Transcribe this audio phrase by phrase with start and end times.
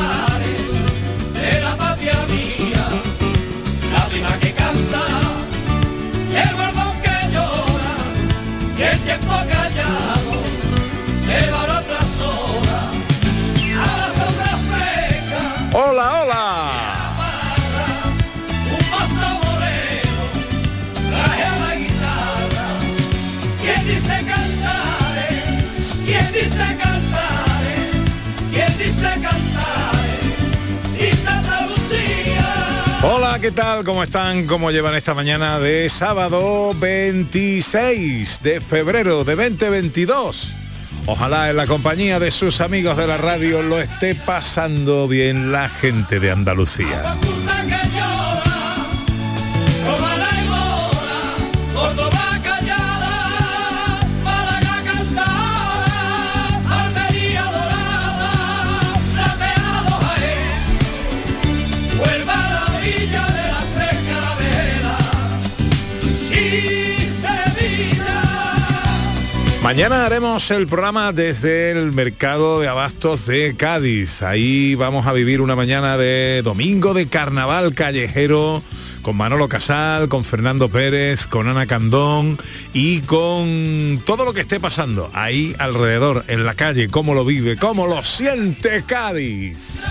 [0.00, 0.29] Yeah.
[33.40, 33.84] ¿Qué tal?
[33.84, 34.46] ¿Cómo están?
[34.46, 40.56] ¿Cómo llevan esta mañana de sábado 26 de febrero de 2022?
[41.06, 45.70] Ojalá en la compañía de sus amigos de la radio lo esté pasando bien la
[45.70, 47.16] gente de Andalucía.
[69.70, 74.20] Mañana haremos el programa desde el mercado de abastos de Cádiz.
[74.20, 78.64] Ahí vamos a vivir una mañana de domingo de carnaval callejero
[79.02, 82.36] con Manolo Casal, con Fernando Pérez, con Ana Candón
[82.72, 87.56] y con todo lo que esté pasando ahí alrededor, en la calle, cómo lo vive,
[87.56, 89.84] cómo lo siente Cádiz.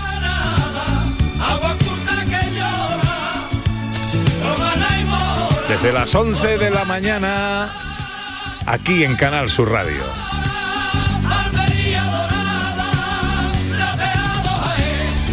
[5.66, 7.89] Desde las 11 de la mañana,
[8.70, 10.04] aquí en Canal Sur Radio.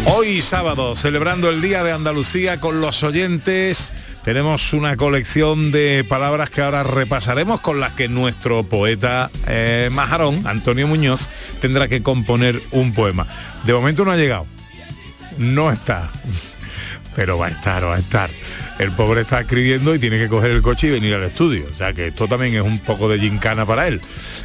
[0.06, 3.94] Hoy sábado, celebrando el Día de Andalucía con los oyentes,
[4.24, 10.44] tenemos una colección de palabras que ahora repasaremos con las que nuestro poeta eh, majarón,
[10.44, 11.28] Antonio Muñoz,
[11.60, 13.28] tendrá que componer un poema.
[13.62, 14.46] De momento no ha llegado,
[15.36, 16.10] no está,
[17.14, 18.30] pero va a estar, va a estar.
[18.78, 21.64] El pobre está escribiendo y tiene que coger el coche y venir al estudio.
[21.72, 24.00] O sea que esto también es un poco de gincana para él.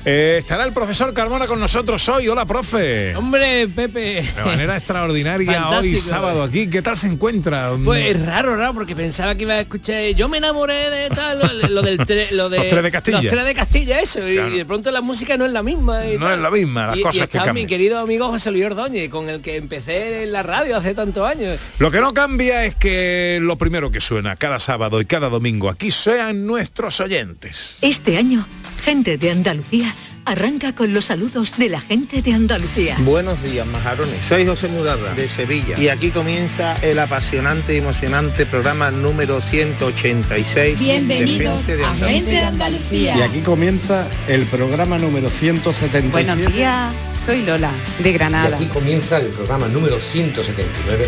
[0.06, 2.28] Eh, estará el profesor Carmona con nosotros hoy.
[2.28, 3.16] Hola, profe.
[3.16, 4.24] Hombre, Pepe.
[4.24, 6.68] De manera extraordinaria hoy sábado aquí.
[6.68, 7.74] ¿Qué tal se encuentra?
[7.86, 10.02] Pues es raro, raro, porque pensaba que iba a escuchar.
[10.16, 13.22] Yo me enamoré de tal, lo, lo del tre- lo de Los tres de Castilla.
[13.22, 14.28] Los tres de Castilla, eso.
[14.28, 14.52] y- Claro.
[14.56, 16.08] Y de pronto la música no es la misma.
[16.08, 16.38] y No tal.
[16.38, 17.66] es la misma, las Y- y cosas que está cambian.
[17.66, 21.30] mi querido amigo José Luis Ordóñez, con el que empecé en la radio hace tantos
[21.30, 21.60] años.
[21.78, 25.70] Lo que no cambia es que lo primero que suena cada sábado y cada domingo
[25.70, 27.78] aquí sean nuestros oyentes.
[27.82, 28.48] Este año,
[28.84, 29.94] gente de Andalucía
[30.26, 32.96] arranca con los saludos de la gente de Andalucía.
[33.00, 34.20] Buenos días, majarones.
[34.28, 35.78] Soy José Mudarra, de Sevilla.
[35.78, 41.94] Y aquí comienza el apasionante y emocionante programa número 186 Bienvenidos de Gente de a.
[41.96, 43.18] Gente de Andalucía.
[43.18, 46.10] Y aquí comienza el programa número 177.
[46.10, 48.56] Buenos días, soy Lola, de Granada.
[48.56, 51.08] Aquí comienza el programa número 179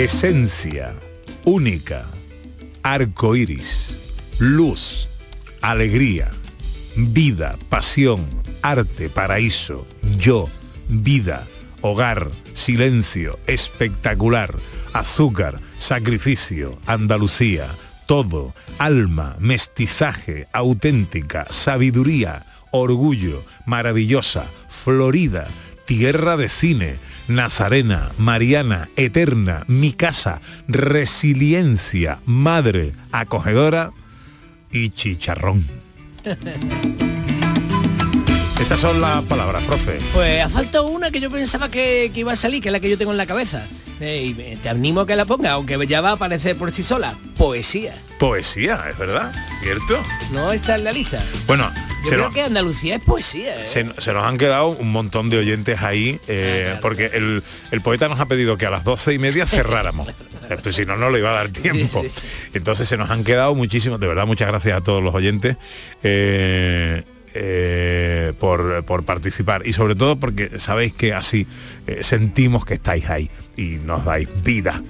[0.00, 0.94] Esencia,
[1.44, 2.06] única,
[2.82, 4.00] arco iris,
[4.38, 5.10] luz,
[5.60, 6.30] alegría,
[6.96, 8.26] vida, pasión,
[8.62, 9.86] arte, paraíso,
[10.16, 10.48] yo,
[10.88, 11.46] vida,
[11.82, 14.54] hogar, silencio, espectacular,
[14.94, 17.66] azúcar, sacrificio, Andalucía,
[18.06, 25.46] todo, alma, mestizaje, auténtica, sabiduría, orgullo, maravillosa, Florida,
[25.84, 26.96] tierra de cine,
[27.30, 33.92] Nazarena, Mariana, Eterna, mi casa, resiliencia, madre, acogedora
[34.72, 35.64] y chicharrón.
[38.60, 39.98] Estas son las palabras, profe.
[40.12, 42.78] Pues ha faltado una que yo pensaba que, que iba a salir, que es la
[42.80, 43.66] que yo tengo en la cabeza.
[44.00, 46.82] Eh, y te animo a que la ponga, aunque ya va a aparecer por sí
[46.82, 47.14] sola.
[47.36, 47.94] Poesía.
[48.18, 49.98] Poesía, es verdad, ¿cierto?
[50.32, 51.22] No está en la lista.
[51.46, 51.70] Bueno,
[52.04, 53.60] Yo creo nos, que Andalucía es poesía.
[53.60, 53.64] ¿eh?
[53.64, 57.42] se, se nos han quedado un montón de oyentes ahí, eh, porque el,
[57.72, 60.08] el poeta nos ha pedido que a las doce y media cerráramos.
[60.72, 62.04] Si no, no le iba a dar tiempo.
[62.54, 65.56] Entonces se nos han quedado muchísimos, de verdad, muchas gracias a todos los oyentes.
[66.02, 67.04] eh,
[68.84, 71.46] por, participar y sobre todo porque sabéis que así
[71.86, 74.82] eh, sentimos que estáis ahí y nos dais vida.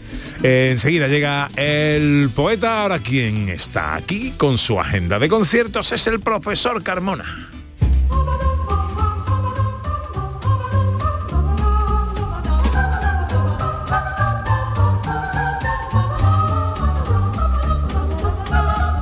[0.43, 6.07] Eh, enseguida llega el poeta, ahora quien está aquí con su agenda de conciertos es
[6.07, 7.60] el profesor Carmona.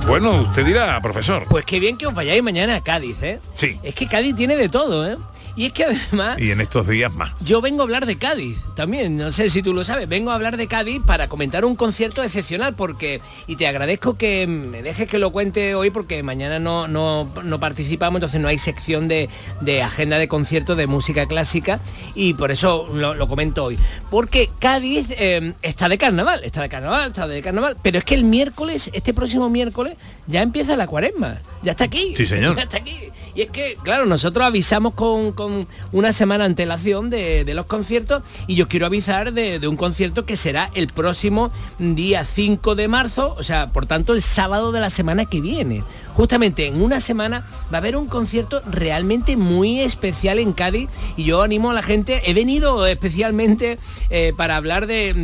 [0.09, 1.45] Bueno, usted dirá, profesor.
[1.51, 3.41] Pues qué bien que os vayáis mañana a Cádiz, ¿eh?
[3.57, 3.79] Sí.
[3.83, 5.19] Es que Cádiz tiene de todo, ¿eh?
[5.59, 7.33] Y es que además Y en estos días más.
[7.41, 10.37] yo vengo a hablar de Cádiz también, no sé si tú lo sabes, vengo a
[10.37, 15.09] hablar de Cádiz para comentar un concierto excepcional porque, y te agradezco que me dejes
[15.09, 19.29] que lo cuente hoy porque mañana no, no, no participamos, entonces no hay sección de,
[19.61, 21.81] de agenda de conciertos de música clásica
[22.15, 23.79] y por eso lo, lo comento hoy.
[24.11, 28.15] Porque Cádiz eh, está de carnaval, está de carnaval, está de carnaval, pero es que
[28.15, 29.95] el miércoles, este próximo miércoles,
[30.29, 32.15] ya empieza la cuaresma, ya está aquí.
[32.17, 32.55] Sí, señor.
[32.59, 32.97] Ya está aquí.
[33.39, 38.57] Y es que, claro, nosotros avisamos con, con una semana antelación de, los conciertos y
[38.57, 43.45] yo quiero avisar de, un concierto que será el próximo día 5 de marzo, o
[43.45, 45.85] sea, por tanto el sábado de la semana que viene.
[46.15, 51.23] Justamente en una semana va a haber un concierto realmente muy especial en Cádiz y
[51.23, 53.79] yo animo a la gente, he venido especialmente
[54.11, 55.15] eh, para hablar de,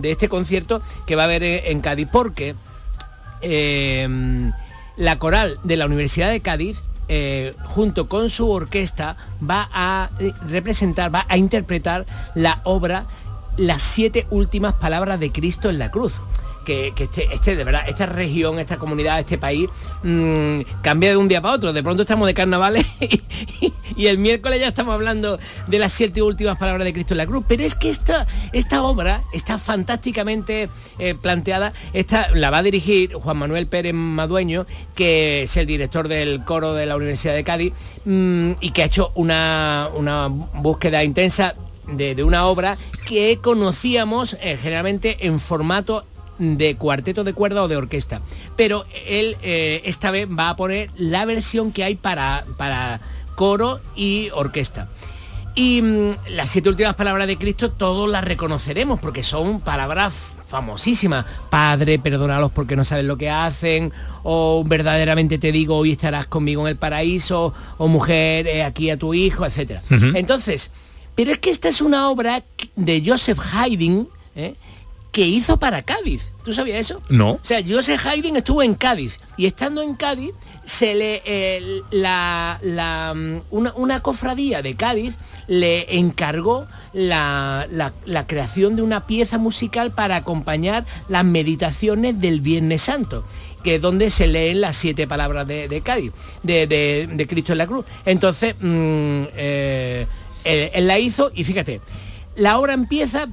[0.00, 2.54] de- este concierto que va a haber en, en Cádiz porque
[3.40, 4.08] eh,
[4.96, 10.32] la coral de la Universidad de Cádiz, eh, junto con su orquesta, va a eh,
[10.48, 13.06] representar, va a interpretar la obra
[13.56, 16.12] Las siete últimas palabras de Cristo en la cruz.
[16.64, 19.70] Que, este, este, de verdad, esta región, esta comunidad, este país,
[20.02, 21.72] mm, cambia de un día para otro.
[21.72, 22.86] De pronto estamos de carnavales
[23.60, 23.72] y
[24.06, 27.44] el miércoles ya estamos hablando de las siete últimas palabras de Cristo en la cruz.
[27.46, 30.68] Pero es que esta, esta obra está fantásticamente
[30.98, 31.72] eh, planteada.
[31.92, 36.74] Esta la va a dirigir Juan Manuel Pérez Madueño, que es el director del coro
[36.74, 37.72] de la Universidad de Cádiz
[38.04, 41.54] mm, y que ha hecho una, una búsqueda intensa
[41.90, 46.04] de, de una obra que conocíamos eh, generalmente en formato
[46.38, 48.20] de cuarteto de cuerda o de orquesta.
[48.56, 53.00] Pero él eh, esta vez va a poner la versión que hay para, para
[53.38, 54.88] coro y orquesta.
[55.54, 60.12] Y mm, las siete últimas palabras de Cristo todos las reconoceremos porque son palabras
[60.44, 61.24] famosísimas.
[61.48, 63.92] Padre, perdónalos porque no saben lo que hacen.
[64.24, 67.54] O verdaderamente te digo, hoy estarás conmigo en el paraíso.
[67.76, 69.82] O mujer, he aquí a tu hijo, etc.
[70.14, 70.72] Entonces,
[71.14, 72.42] pero es que esta es una obra
[72.74, 74.54] de Joseph Haydn ¿eh?
[75.12, 76.32] Que hizo para Cádiz.
[76.44, 77.00] ¿Tú sabías eso?
[77.08, 77.32] No.
[77.32, 80.32] O sea, Joseph Haydn estuvo en Cádiz y estando en Cádiz
[80.64, 85.16] se le eh, la, la, mm, una, una cofradía de Cádiz
[85.46, 92.40] le encargó la, la- la creación de una pieza musical para acompañar las meditaciones del
[92.40, 93.24] Viernes Santo
[93.64, 96.12] que es donde se leen las siete palabras de, de Cádiz,
[96.44, 97.84] de, de- de Cristo en la cruz.
[98.06, 100.06] Entonces, mm, eh,
[100.44, 101.80] él, él la hizo y fíjate,
[102.36, 103.26] la obra empieza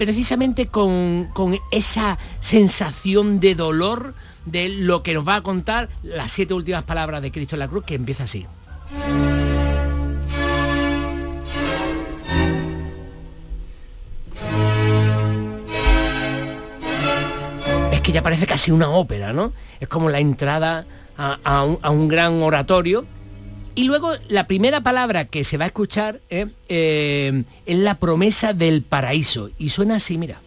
[0.00, 4.14] precisamente con, con esa sensación de dolor
[4.46, 7.68] de lo que nos va a contar las siete últimas palabras de Cristo en la
[7.68, 8.46] cruz, que empieza así.
[17.92, 19.52] Es que ya parece casi una ópera, ¿no?
[19.80, 20.86] Es como la entrada
[21.18, 23.04] a, a un, a un gran oratorio.
[23.74, 26.46] Y luego la primera palabra que se va a escuchar ¿eh?
[26.68, 29.50] Eh, es la promesa del paraíso.
[29.58, 30.40] Y suena así, mira.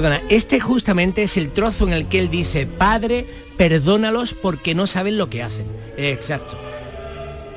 [0.00, 3.26] Perdona, este justamente es el trozo en el que él dice, Padre,
[3.56, 5.66] perdónalos porque no saben lo que hacen.
[5.96, 6.56] Exacto.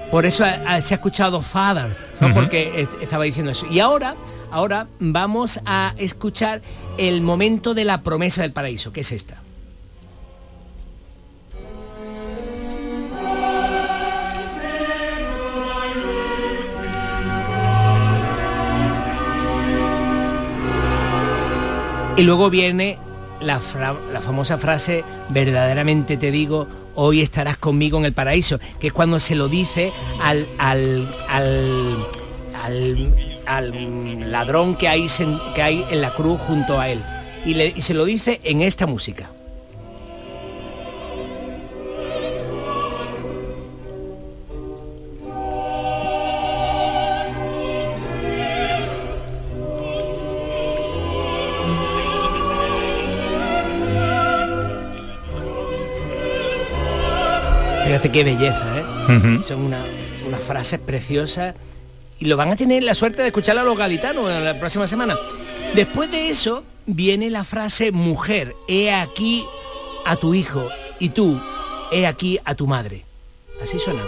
[0.10, 2.34] Por eso se ha escuchado Father, ¿no?
[2.34, 3.68] Porque est- estaba diciendo eso.
[3.70, 4.16] Y ahora,
[4.50, 6.64] ahora vamos a escuchar
[6.98, 9.41] el momento de la promesa del paraíso, que es esta.
[22.22, 23.00] Y luego viene
[23.40, 29.20] la, famosa frase, verdaderamente te digo, hoy estarás conmigo en el paraíso, que es cuando
[29.20, 30.46] se lo dice al,
[34.30, 35.08] ladrón que hay,
[35.90, 37.02] en la cruz junto a él.
[37.44, 39.32] Y se lo dice en esta música.
[58.14, 58.84] Qué belleza, ¿eh?
[59.44, 59.84] Son una-
[60.28, 61.56] unas frases preciosas
[62.20, 63.78] y lo van a tener la suerte de escuchar a los
[64.44, 65.16] la próxima semana.
[65.74, 69.46] Después de eso viene la frase mujer, he aquí
[70.06, 70.68] a tu hijo
[71.00, 71.40] y tú,
[71.92, 73.06] he aquí a tu madre.
[73.64, 74.02] Así suena.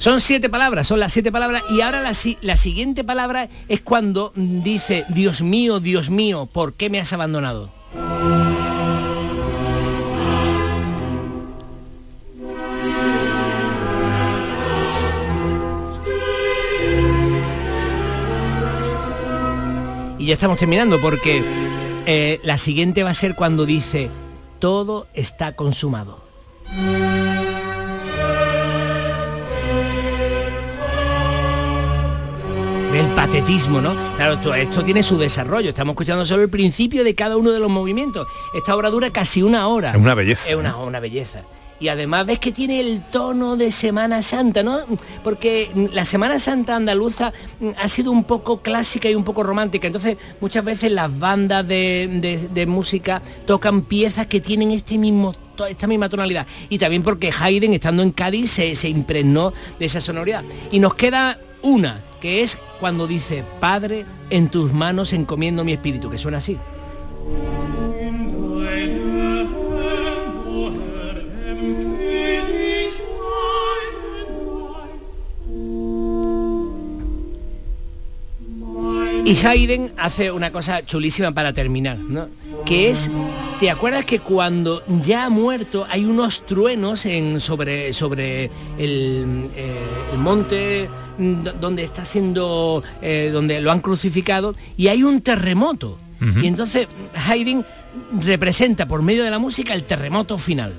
[0.00, 3.82] Son siete palabras, son las siete palabras y ahora la, si- la siguiente palabra es
[3.82, 7.70] cuando dice, Dios mío, Dios mío, ¿por qué me has abandonado?
[20.18, 21.42] Y ya estamos terminando porque
[22.06, 24.10] eh, la siguiente va a ser cuando dice,
[24.58, 26.22] todo está consumado.
[32.92, 33.94] Del patetismo, ¿no?
[34.16, 35.68] Claro, todo esto tiene su desarrollo.
[35.70, 38.26] Estamos escuchando solo el principio de cada uno de los movimientos.
[38.54, 39.90] Esta obra dura casi una hora.
[39.92, 41.42] Es una belleza, Es una, una belleza.
[41.78, 44.80] Y además ves que tiene el tono de Semana Santa, ¿no?
[45.24, 49.86] Porque la Semana Santa andaluza mm, ha sido un poco clásica y un poco romántica.
[49.86, 55.34] Entonces, muchas veces las bandas de, de- de música tocan piezas que tienen este mismo
[55.68, 56.46] esta misma tonalidad.
[56.70, 60.42] Y también porque Haydn, estando en Cádiz, se, se impregnó de esa sonoridad.
[60.72, 66.10] Y nos queda una, que es cuando dice, Padre, en tus manos encomiendo mi espíritu,
[66.10, 66.58] que suena así.
[79.30, 82.28] Y Haydn hace una cosa chulísima para terminar, ¿no?
[82.64, 83.08] Que es,
[83.60, 89.76] ¿te acuerdas que cuando ya ha muerto hay unos truenos en, sobre, sobre el, eh,
[90.12, 90.88] el monte
[91.60, 95.98] donde está siendo, eh, donde lo han crucificado, y hay un terremoto.
[96.42, 97.64] Y entonces Haydn
[98.22, 100.74] representa por medio de la música el terremoto final.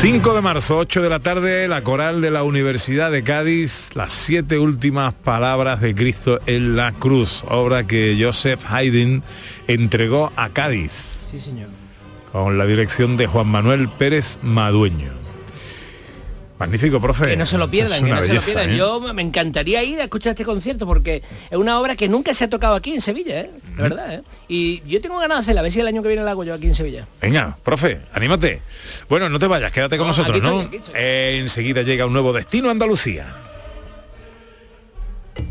[0.00, 4.14] ...5 de marzo, 8 de la tarde, la coral de la Universidad de Cádiz, las
[4.14, 9.22] siete últimas palabras de Cristo en la cruz, obra que Joseph Haydn
[9.68, 11.68] entregó a Cádiz, Sí, señor.
[12.32, 15.10] con la dirección de Juan Manuel Pérez Madueño.
[16.58, 17.26] Magnífico, profe.
[17.28, 18.70] Que no se lo pierdan, Es que no se lo pierdan.
[18.70, 18.76] ¿eh?
[18.76, 22.44] Yo me encantaría ir a escuchar este concierto porque es una obra que nunca se
[22.44, 23.50] ha tocado aquí en Sevilla, ¿eh?
[23.76, 24.22] La verdad, ¿eh?
[24.48, 26.44] Y yo tengo ganas de hacerla, a ver si el año que viene la hago
[26.44, 27.06] yo aquí en Sevilla.
[27.20, 28.62] Venga, profe, anímate.
[29.08, 30.60] Bueno, no te vayas, quédate con No, nosotros, aquí ¿no?
[30.62, 30.94] estoy, aquí estoy.
[30.96, 33.26] Eh, enseguida llega un nuevo destino a Andalucía.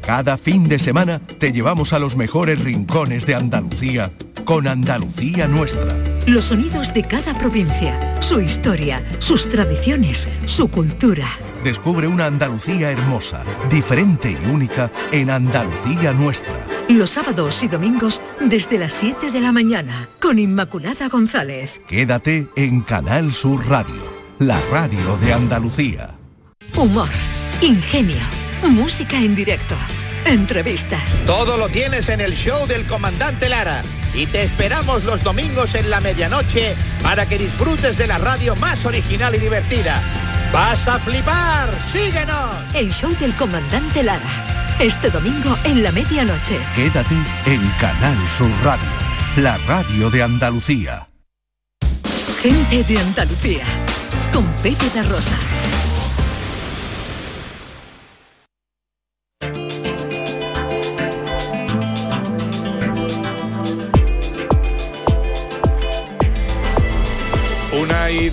[0.02, 4.12] Cada fin de semana te llevamos a los mejores rincones de Andalucía
[4.46, 5.96] con Andalucía Nuestra.
[6.28, 11.28] Los sonidos de cada provincia, su historia, sus tradiciones, su cultura.
[11.64, 16.54] Descubre una Andalucía hermosa, diferente y única en Andalucía Nuestra.
[16.88, 21.82] Los sábados y domingos desde las 7 de la mañana con Inmaculada González.
[21.88, 24.02] Quédate en Canal Sur Radio,
[24.40, 26.16] la radio de Andalucía.
[26.76, 27.10] Humor,
[27.62, 28.22] ingenio,
[28.64, 29.76] música en directo,
[30.26, 31.24] entrevistas.
[31.26, 33.84] Todo lo tienes en el show del comandante Lara.
[34.16, 36.74] Y te esperamos los domingos en la medianoche
[37.04, 40.02] para que disfrutes de la radio más original y divertida.
[40.52, 41.70] ¡Vas a flipar!
[41.92, 42.50] ¡Síguenos!
[42.74, 44.20] El show del comandante Lara.
[44.80, 46.58] Este domingo en la medianoche.
[46.76, 47.16] Quédate
[47.46, 48.90] en Canal Sur Radio,
[49.38, 51.08] la radio de Andalucía.
[52.42, 53.64] Gente de Andalucía.
[54.34, 55.36] Con Pepe da Rosa.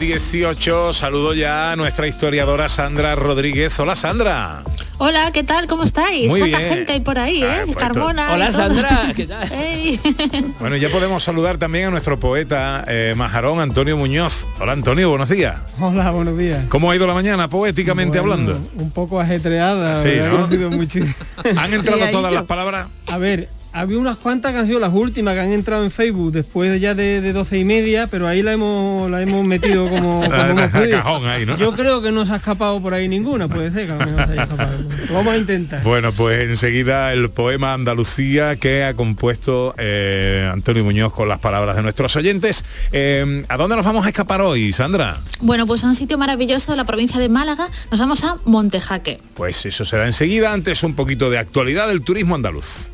[0.06, 3.78] 18, saludo ya a nuestra historiadora Sandra Rodríguez.
[3.80, 4.62] Hola Sandra.
[4.98, 5.66] Hola, ¿qué tal?
[5.66, 6.30] ¿Cómo estáis?
[6.30, 6.70] Muy ¿Cuánta bien.
[6.70, 7.62] gente hay por ahí, eh?
[7.64, 8.32] pues Carmona.
[8.32, 8.56] Hola, y todo.
[8.56, 9.52] Sandra, ¿qué tal?
[9.52, 10.00] Ey.
[10.60, 14.46] Bueno, ya podemos saludar también a nuestro poeta eh, majarón Antonio Muñoz.
[14.60, 15.56] Hola Antonio, buenos días.
[15.80, 16.64] Hola, buenos días.
[16.68, 18.70] ¿Cómo ha ido la mañana poéticamente Bueno, hablando?
[18.76, 20.00] Un poco ajetreada.
[20.00, 20.10] Sí.
[20.22, 20.44] ¿no?
[20.44, 21.14] Ha sido muchísimo.
[21.56, 22.88] ¿Han entrado todas las palabras?
[23.08, 26.32] A ver, había unas cuantas que han sido las últimas que han entrado en Facebook
[26.32, 30.20] después ya de, de 12 y media, pero ahí la hemos, la hemos metido como,
[30.24, 30.98] como hemos a podido.
[31.02, 31.56] cajón ahí, ¿no?
[31.56, 34.06] Yo creo que no se ha escapado por ahí ninguna, puede ser que a lo
[34.06, 34.78] mejor se haya escapado.
[35.08, 35.82] Lo vamos a intentar.
[35.82, 41.76] Bueno, pues enseguida el poema Andalucía que ha compuesto eh, Antonio Muñoz con las palabras
[41.76, 42.64] de nuestros oyentes.
[42.92, 45.18] Eh, ¿A dónde nos vamos a escapar hoy, Sandra?
[45.40, 47.68] Bueno, pues a un sitio maravilloso de la provincia de Málaga.
[47.90, 49.18] Nos vamos a Montejaque.
[49.34, 52.90] Pues eso será enseguida, antes un poquito de actualidad del turismo andaluz.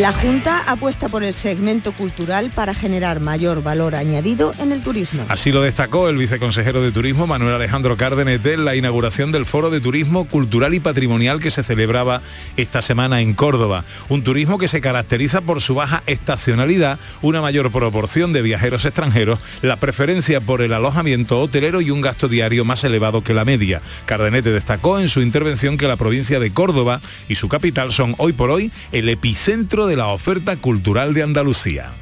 [0.00, 5.24] La Junta apuesta por el segmento cultural para generar mayor valor añadido en el turismo.
[5.30, 9.70] Así lo destacó el viceconsejero de Turismo Manuel Alejandro Cárdenet en la inauguración del Foro
[9.70, 12.20] de Turismo Cultural y Patrimonial que se celebraba
[12.58, 13.84] esta semana en Córdoba.
[14.10, 19.38] Un turismo que se caracteriza por su baja estacionalidad, una mayor proporción de viajeros extranjeros,
[19.62, 23.80] la preferencia por el alojamiento hotelero y un gasto diario más elevado que la media.
[24.04, 27.00] Cardenete destacó en su intervención que la provincia de Córdoba
[27.30, 31.92] y su capital son hoy por hoy el epicentro de la oferta cultural de Andalucía.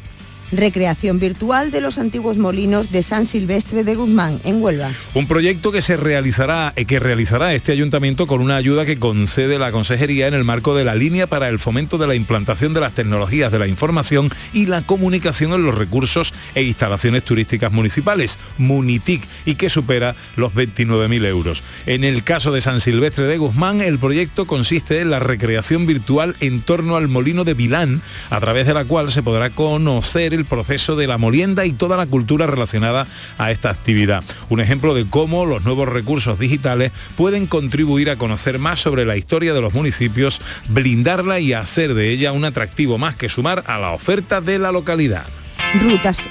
[0.56, 4.90] Recreación virtual de los antiguos molinos de San Silvestre de Guzmán, en Huelva.
[5.14, 9.58] Un proyecto que se realizará, eh, que realizará este ayuntamiento con una ayuda que concede
[9.58, 12.80] la Consejería en el marco de la línea para el fomento de la implantación de
[12.80, 18.38] las tecnologías de la información y la comunicación en los recursos e instalaciones turísticas municipales,
[18.58, 21.62] Munitic, y que supera los 29.000 euros.
[21.87, 26.37] En el caso de San Silvestre de Guzmán, el proyecto consiste en la recreación virtual
[26.40, 30.43] en torno al molino de Vilán, a través de la cual se podrá conocer el
[30.44, 33.06] proceso de la molienda y toda la cultura relacionada
[33.38, 34.24] a esta actividad.
[34.48, 39.16] Un ejemplo de cómo los nuevos recursos digitales pueden contribuir a conocer más sobre la
[39.16, 43.78] historia de los municipios, blindarla y hacer de ella un atractivo más que sumar a
[43.78, 45.24] la oferta de la localidad.
[45.82, 46.28] Rutas.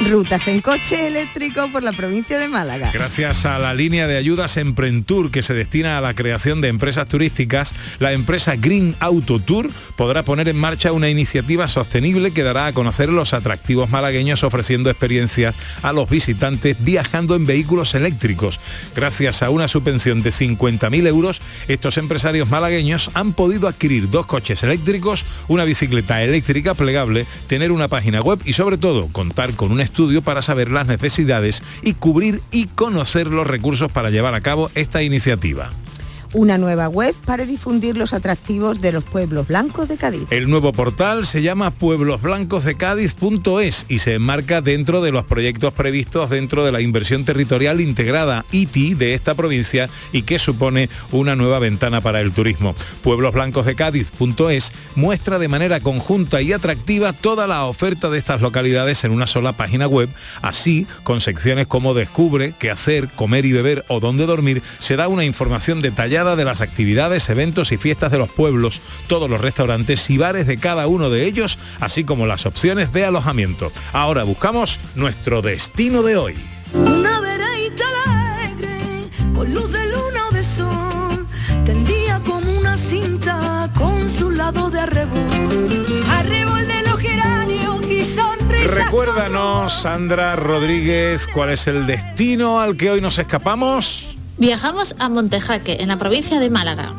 [0.00, 2.90] Rutas en coche eléctrico por la provincia de Málaga.
[2.92, 7.08] Gracias a la línea de ayudas Emprentour que se destina a la creación de empresas
[7.08, 12.66] turísticas, la empresa Green Auto Tour podrá poner en marcha una iniciativa sostenible que dará
[12.66, 18.60] a conocer los atractivos malagueños ofreciendo experiencias a los visitantes viajando en vehículos eléctricos.
[18.94, 24.62] Gracias a una subvención de 50.000 euros, estos empresarios malagueños han podido adquirir dos coches
[24.62, 29.85] eléctricos, una bicicleta eléctrica plegable, tener una página web y sobre todo contar con un
[29.86, 34.70] estudio para saber las necesidades y cubrir y conocer los recursos para llevar a cabo
[34.74, 35.70] esta iniciativa.
[36.32, 40.26] Una nueva web para difundir los atractivos de los pueblos blancos de Cádiz.
[40.30, 46.64] El nuevo portal se llama pueblosblancosdecádiz.es y se enmarca dentro de los proyectos previstos dentro
[46.64, 52.00] de la inversión territorial integrada ITI de esta provincia y que supone una nueva ventana
[52.00, 52.74] para el turismo.
[53.02, 59.28] Pueblosblancosdecádiz.es muestra de manera conjunta y atractiva toda la oferta de estas localidades en una
[59.28, 60.08] sola página web,
[60.42, 65.08] así con secciones como descubre, qué hacer, comer y beber o dónde dormir, se da
[65.08, 70.08] una información detallada de las actividades, eventos y fiestas de los pueblos, todos los restaurantes
[70.08, 73.70] y bares de cada uno de ellos, así como las opciones de alojamiento.
[73.92, 76.34] Ahora buscamos nuestro destino de hoy.
[76.72, 81.26] Una vereita alegre, con luz de luna o de sol,
[81.66, 86.02] tendía como una cinta con su lado de arrebol.
[86.08, 88.70] Arrebol de los geranios y sonrisas.
[88.70, 94.15] Recuérdanos, Sandra Rodríguez, cuál es el destino al que hoy nos escapamos.
[94.38, 96.92] Viajamos a Montejaque, en la provincia de Málaga.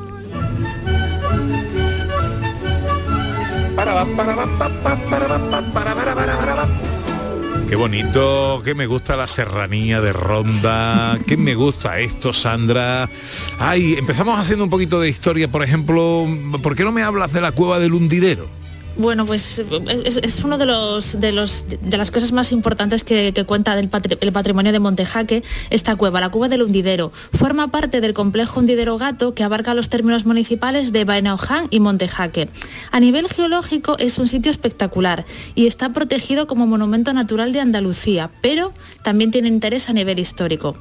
[7.69, 13.09] Qué bonito, que me gusta la serranía de Ronda, que me gusta esto, Sandra.
[13.59, 16.25] Ay, empezamos haciendo un poquito de historia, por ejemplo,
[16.63, 18.47] ¿por qué no me hablas de la cueva del hundidero?
[18.97, 19.61] Bueno, pues
[20.05, 23.89] es, es uno de los de los de las cosas más importantes que, cuenta del
[24.21, 27.11] el patrimonio de Montejaque, esta cueva, la cueva del hundidero.
[27.13, 32.49] Forma parte del complejo hundidero gato que abarca los términos municipales de Baenaoján y Montejaque.
[32.91, 38.31] A nivel geológico es un sitio espectacular y está protegido como monumento natural de Andalucía,
[38.41, 40.75] pero también tiene interés a nivel histórico.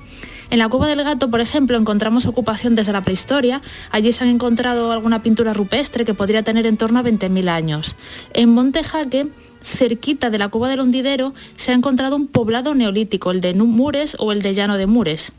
[0.51, 3.61] En la Cueva del Gato, por ejemplo, encontramos ocupación desde la prehistoria.
[3.91, 7.97] Allí se han encontrado alguna pintura rupestre que podría tener en torno a 20.000 años.
[8.33, 9.29] En Montejaque,
[9.61, 14.17] cerquita de la Cueva del Hundidero, se ha encontrado un poblado neolítico, el de Mures
[14.21, 15.33] o el de Llano de Mures.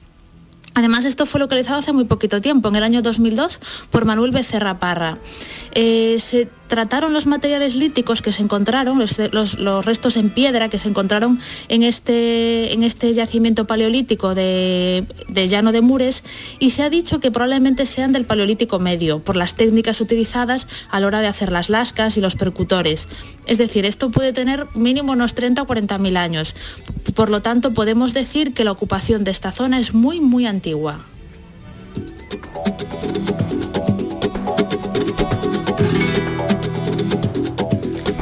[0.77, 4.77] Además, esto fue localizado hace muy poquito tiempo, en el año 2002, por Manuel Becerra
[4.77, 5.17] Parra.
[5.73, 6.19] Eh,
[6.67, 11.83] trataron los materiales líticos que se encontraron, los, restos en piedra que se encontraron en
[11.83, 16.23] este, en este yacimiento paleolítico de, de Llano de Mures
[16.59, 20.99] y se ha dicho que probablemente sean del paleolítico medio por las técnicas utilizadas a
[20.99, 23.07] la hora de hacer las lascas y los percutores.
[23.45, 26.55] Es decir, esto puede tener mínimo unos 30 o 40 mil años.
[27.15, 31.05] Por lo tanto, podemos decir que la ocupación de esta zona es muy, muy antigua.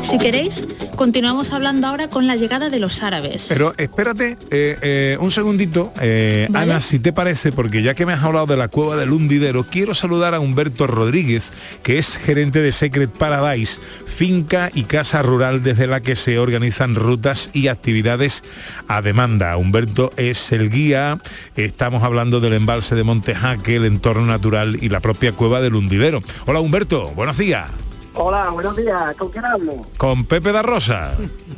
[0.05, 0.63] Si queréis,
[0.95, 3.47] continuamos hablando ahora con la llegada de los árabes.
[3.49, 6.73] Pero espérate eh, eh, un segundito, eh, Vale.
[6.73, 9.63] Ana, si te parece, porque ya que me has hablado de la cueva del hundidero,
[9.63, 15.63] quiero saludar a Humberto Rodríguez, que es gerente de Secret Paradise, finca y casa rural
[15.63, 18.43] desde la que se organizan rutas y actividades
[18.87, 19.57] a demanda.
[19.57, 21.17] Humberto es el guía,
[21.55, 26.21] estamos hablando del embalse de Montejaque, el entorno natural y la propia cueva del hundidero.
[26.45, 27.84] Hola Humberto, buenos días.
[28.17, 29.15] Hola, buenos días.
[29.17, 29.85] ¿Con quién hablo?
[29.97, 31.13] Con Pepe da Rosa.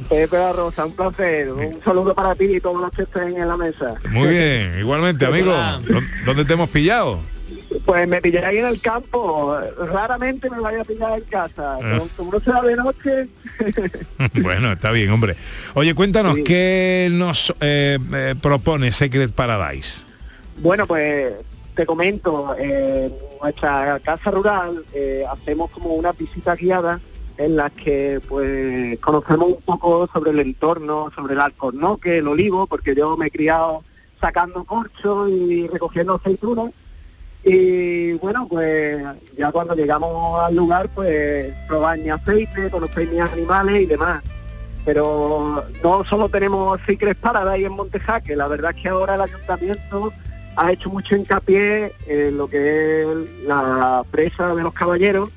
[0.10, 1.52] Pepe da Rosa, un placer.
[1.52, 3.96] Un saludo para ti y todos los que estén en la mesa.
[4.10, 5.52] Muy bien, igualmente, amigo.
[5.54, 7.20] ¿Dó- ¿Dónde te hemos pillado?
[7.86, 9.56] Pues me pilláis ahí en el campo.
[9.92, 11.76] Raramente me vaya a pillar en casa.
[11.76, 11.80] Ah.
[11.80, 13.28] Pero como no sea de noche,
[14.42, 15.36] bueno, está bien, hombre.
[15.76, 16.44] Oye, cuéntanos, Sí.
[16.44, 20.06] ¿qué nos eh, eh, propone Secret Paradise?
[20.60, 21.34] bueno, pues
[21.78, 22.56] te comento.
[22.58, 27.00] En nuestra casa rural eh, hacemos como una visita guiada
[27.38, 32.66] en las que pues conocemos un poco sobre el entorno, sobre el alcornoque, el olivo,
[32.66, 33.84] porque yo me he criado
[34.20, 36.72] sacando corcho y recogiendo aceitunas.
[37.44, 39.04] Y bueno, pues
[39.38, 44.24] ya cuando llegamos al lugar, pues probar mi aceite, conocer mis animales y demás.
[44.84, 50.12] Pero no solo tenemos Secret Paradise en Montejaque, la verdad es que ahora el ayuntamiento
[50.58, 53.08] ha hecho mucho hincapié en lo que es
[53.46, 55.30] la presa de los caballeros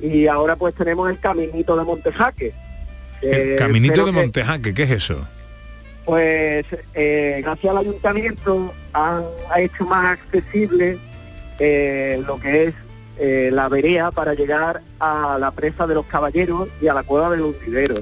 [0.00, 2.54] y ahora pues tenemos el caminito de Montejaque.
[3.20, 5.26] El Eh, Caminito de que- Montejaque, ¿qué es eso?
[6.06, 10.98] pues eh, gracias al ayuntamiento han ha hecho más accesible
[11.58, 12.74] eh, lo que es
[13.18, 17.28] eh, la vereda para llegar a la presa de los caballeros y a la cueva
[17.30, 17.96] del hundidero.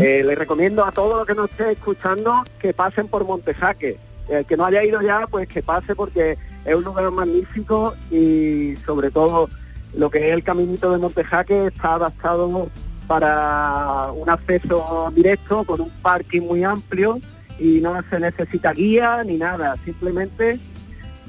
[0.00, 3.96] Eh, les recomiendo a todos los que nos esté escuchando que pasen por Montejaque.
[4.30, 8.74] El que no haya ido ya, pues que pase porque es un lugar magnífico y
[8.86, 9.48] sobre todo
[9.94, 12.68] lo que es el caminito de Montejaque está adaptado
[13.08, 17.18] para un acceso directo con un parking muy amplio
[17.58, 20.58] y no se necesita guía ni nada, simplemente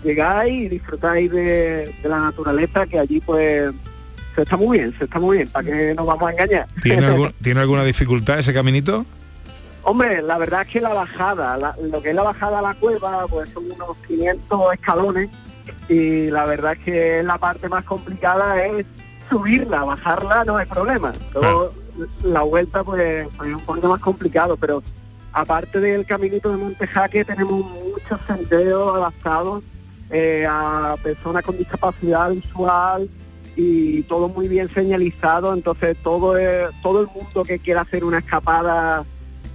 [0.04, 3.72] llegáis y disfrutáis de, de la naturaleza que allí pues
[4.36, 6.68] se está muy bien, se está muy bien, para que nos vamos a engañar.
[6.82, 9.06] ¿Tiene, algún- ¿Tiene alguna dificultad ese caminito?
[9.84, 12.74] Hombre, la verdad es que la bajada, la- lo que es la bajada a la
[12.76, 15.30] cueva, pues son unos 500 escalones
[15.89, 18.86] y la verdad es que la parte más complicada es
[19.30, 21.13] subirla, bajarla no es problema.
[22.24, 24.84] La vuelta pues, pues, es un poquito más complicado, pero
[25.34, 29.63] aparte del caminito de Montejaque tenemos muchos senderos adaptados
[30.10, 33.10] eh, a personas con discapacidad visual
[33.56, 38.20] y todo muy bien señalizado, entonces todo es- todo el mundo que quiera hacer una
[38.20, 39.06] escapada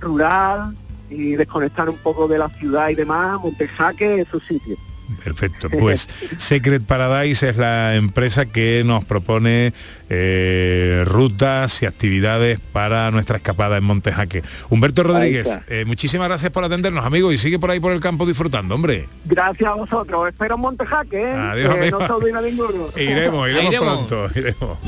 [0.01, 0.77] rural
[1.11, 4.77] y desconectar un poco de la ciudad y demás, Montejaque es su sitio.
[5.23, 5.69] Perfecto.
[5.79, 9.73] Pues Secret Paradise es la empresa que nos propone
[10.09, 14.43] eh, rutas y actividades para nuestra escapada en Montejaque.
[14.71, 18.27] Humberto Rodríguez, eh, muchísimas gracias por atendernos, amigo, y sigue por ahí por el campo
[18.27, 19.09] disfrutando, hombre.
[19.27, 21.33] Gracias a vosotros, espero en Montejaque, ¿eh?
[21.33, 21.99] Adiós, Que amigo.
[22.01, 22.89] no se olvida ninguno.
[22.97, 24.79] Iremos, iremos, pronto, iremos.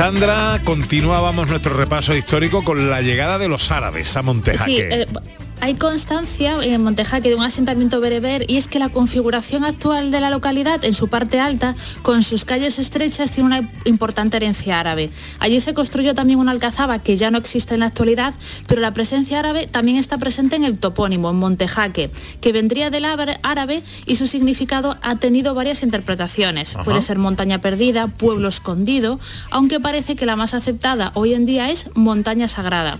[0.00, 4.88] Sandra, continuábamos nuestro repaso histórico con la llegada de los árabes a Montejaque.
[5.02, 5.06] Eh,
[5.60, 10.20] hay constancia en Montejaque de un asentamiento bereber y es que la configuración actual de
[10.20, 15.10] la localidad en su parte alta, con sus calles estrechas, tiene una importante herencia árabe.
[15.38, 18.34] Allí se construyó también una alcazaba que ya no existe en la actualidad,
[18.66, 23.04] pero la presencia árabe también está presente en el topónimo, en Montejaque, que vendría del
[23.04, 26.74] árabe- y su significado ha tenido varias interpretaciones.
[26.74, 26.84] Ajá.
[26.84, 29.20] Puede ser montaña perdida, pueblo escondido,
[29.50, 32.98] aunque parece que la más aceptada hoy en día es montaña sagrada.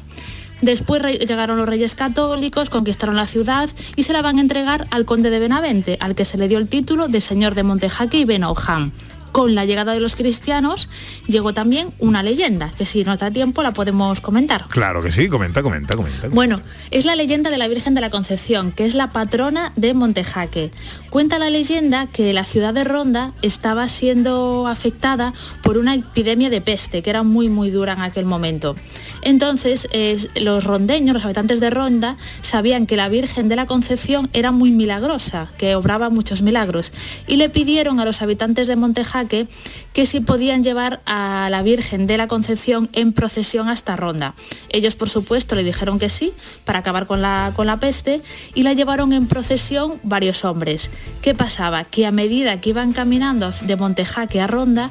[0.63, 5.05] Después llegaron los reyes católicos, conquistaron la ciudad y se la van a entregar al
[5.05, 8.25] conde de Benavente, al que se le dio el título de señor de Montejaque y
[8.25, 8.93] Benojam.
[9.33, 10.89] Con la llegada de los cristianos
[11.27, 14.67] llegó también una leyenda, que si nos da tiempo la podemos comentar.
[14.69, 16.29] Claro que sí, comenta, comenta, comenta.
[16.29, 19.95] Bueno, es la leyenda de la Virgen de la Concepción, que es la patrona de
[19.95, 20.71] Montejaque.
[21.11, 26.61] Cuenta la leyenda que la ciudad de Ronda estaba siendo afectada por una epidemia de
[26.61, 28.75] peste, que era muy muy dura en aquel momento.
[29.23, 34.29] Entonces, es- los rondeños, los habitantes de Ronda, sabían que la Virgen de la Concepción
[34.33, 36.93] era muy milagrosa, que obraba muchos milagros,
[37.27, 42.07] y le pidieron a los habitantes de Montejaque que si podían llevar a la Virgen
[42.07, 44.35] de la Concepción en procesión hasta Ronda.
[44.71, 46.33] Ellos, por supuesto, le dijeron que sí,
[46.65, 48.23] para acabar con la, con la peste,
[48.55, 50.91] y la llevaron en procesión varios hombres.
[51.23, 51.85] ¿Qué pasaba?
[51.85, 54.91] Que a medida que iban caminando de Montejaque a Ronda,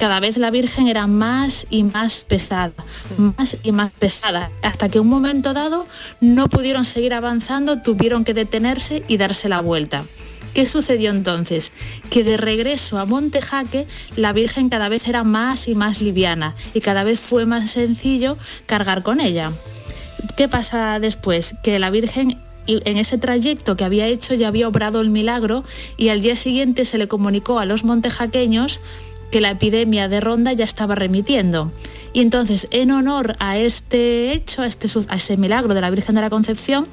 [0.00, 2.72] cada vez la Virgen era más y más pesada,
[3.18, 5.84] más y más pesada, hasta que un momento dado
[6.22, 10.06] no pudieron seguir avanzando, tuvieron que detenerse y darse la vuelta.
[10.54, 11.70] ¿Qué sucedió entonces?
[12.10, 13.86] Que de regreso a Montejaque
[14.16, 18.36] la Virgen cada vez era más y más liviana y cada vez fue más sencillo
[18.66, 19.52] cargar con ella.
[20.36, 21.54] ¿Qué pasa después?
[21.62, 25.64] Que la Virgen en ese trayecto que había hecho ya había obrado el milagro
[25.96, 28.80] y al día siguiente se le comunicó a los montejaqueños
[29.30, 31.72] que la epidemia de Ronda ya estaba remitiendo.
[32.12, 36.16] Y entonces, en honor a este hecho, a, este, a ese milagro de la Virgen
[36.16, 36.86] de la Concepción,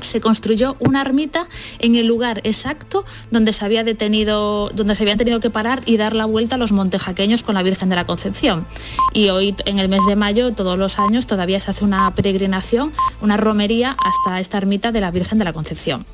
[0.00, 5.18] se construyó una ermita en el lugar exacto donde se había detenido, donde se habían
[5.18, 8.06] tenido que parar y dar la vuelta a los montejaqueños con la Virgen de la
[8.06, 8.66] Concepción.
[9.12, 12.92] Y hoy, en el mes de mayo, todos los años, todavía se hace una peregrinación,
[13.20, 16.06] una romería hasta esta ermita de la Virgen de la Concepción.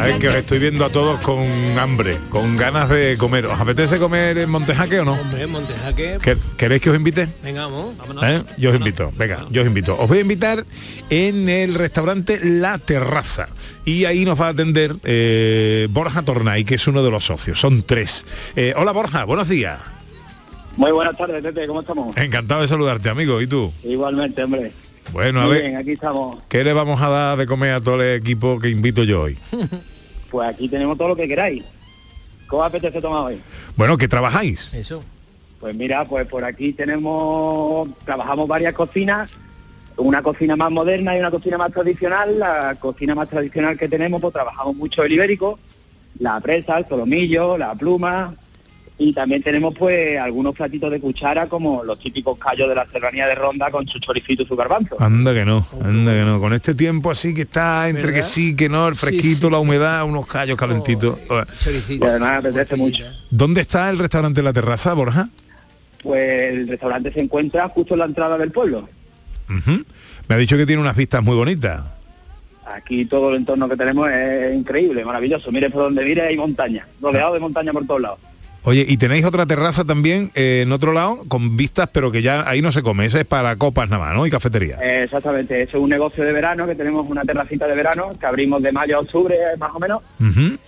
[0.00, 1.44] A ver, que os estoy viendo a todos con
[1.78, 3.44] hambre, con ganas de comer.
[3.44, 5.12] ¿Os apetece comer en Montejaque o no?
[5.12, 6.18] Hombre, Montejaque.
[6.22, 7.28] ¿Quer- ¿Queréis que os invite?
[7.42, 8.24] Venga, vamos, vámonos.
[8.24, 8.42] ¿Eh?
[8.56, 9.96] Yo os invito, venga, yo os invito.
[10.00, 10.64] Os voy a invitar
[11.10, 13.48] en el restaurante La Terraza.
[13.84, 17.60] Y ahí nos va a atender eh, Borja Tornay, que es uno de los socios.
[17.60, 18.24] Son tres.
[18.56, 19.78] Eh, hola Borja, buenos días.
[20.78, 22.16] Muy buenas tardes, Pepe, ¿cómo estamos?
[22.16, 23.38] Encantado de saludarte, amigo.
[23.42, 23.70] ¿Y tú?
[23.84, 24.72] Igualmente, hombre.
[25.12, 26.42] Bueno, a Muy ver, bien, aquí estamos.
[26.48, 29.38] ¿qué le vamos a dar de comer a todo el equipo que invito yo hoy?
[30.30, 31.64] Pues aquí tenemos todo lo que queráis.
[32.46, 33.40] ¿Cómo apetece tomar hoy?
[33.76, 34.72] Bueno, ¿qué trabajáis?
[34.74, 35.02] Eso.
[35.58, 39.28] Pues mira, pues por aquí tenemos, trabajamos varias cocinas,
[39.96, 42.38] una cocina más moderna y una cocina más tradicional.
[42.38, 45.58] La cocina más tradicional que tenemos, pues trabajamos mucho el ibérico,
[46.20, 48.32] la presa, el solomillo, la pluma,
[49.02, 53.26] y también tenemos pues algunos platitos de cuchara como los típicos callos de la serranía
[53.26, 55.00] de Ronda con su choricito y su garbanzo.
[55.00, 56.38] Anda que no, anda que no.
[56.38, 59.52] Con este tiempo así que está entre que sí, que no, el fresquito, sí.
[59.52, 61.18] la humedad, unos callos calentitos.
[61.88, 63.06] Y además apetece mucho.
[63.30, 65.30] ¿Dónde está el restaurante La Terraza, Borja?
[66.02, 68.86] Pues el restaurante se encuentra justo en la entrada del pueblo.
[70.28, 71.80] Me ha dicho que tiene unas vistas muy bonitas.
[72.66, 75.50] Aquí todo el entorno que tenemos es increíble, maravilloso.
[75.50, 78.18] Mire por donde mire hay montaña, rodeado de montaña por todos lados.
[78.62, 82.48] Oye, y tenéis otra terraza también eh, en otro lado con vistas, pero que ya
[82.48, 84.26] ahí no se come, esa es para copas nada más, ¿no?
[84.26, 84.76] Y cafetería.
[84.82, 88.26] Eh, exactamente, eso es un negocio de verano, que tenemos una terracita de verano, que
[88.26, 90.02] abrimos de mayo a octubre más o menos,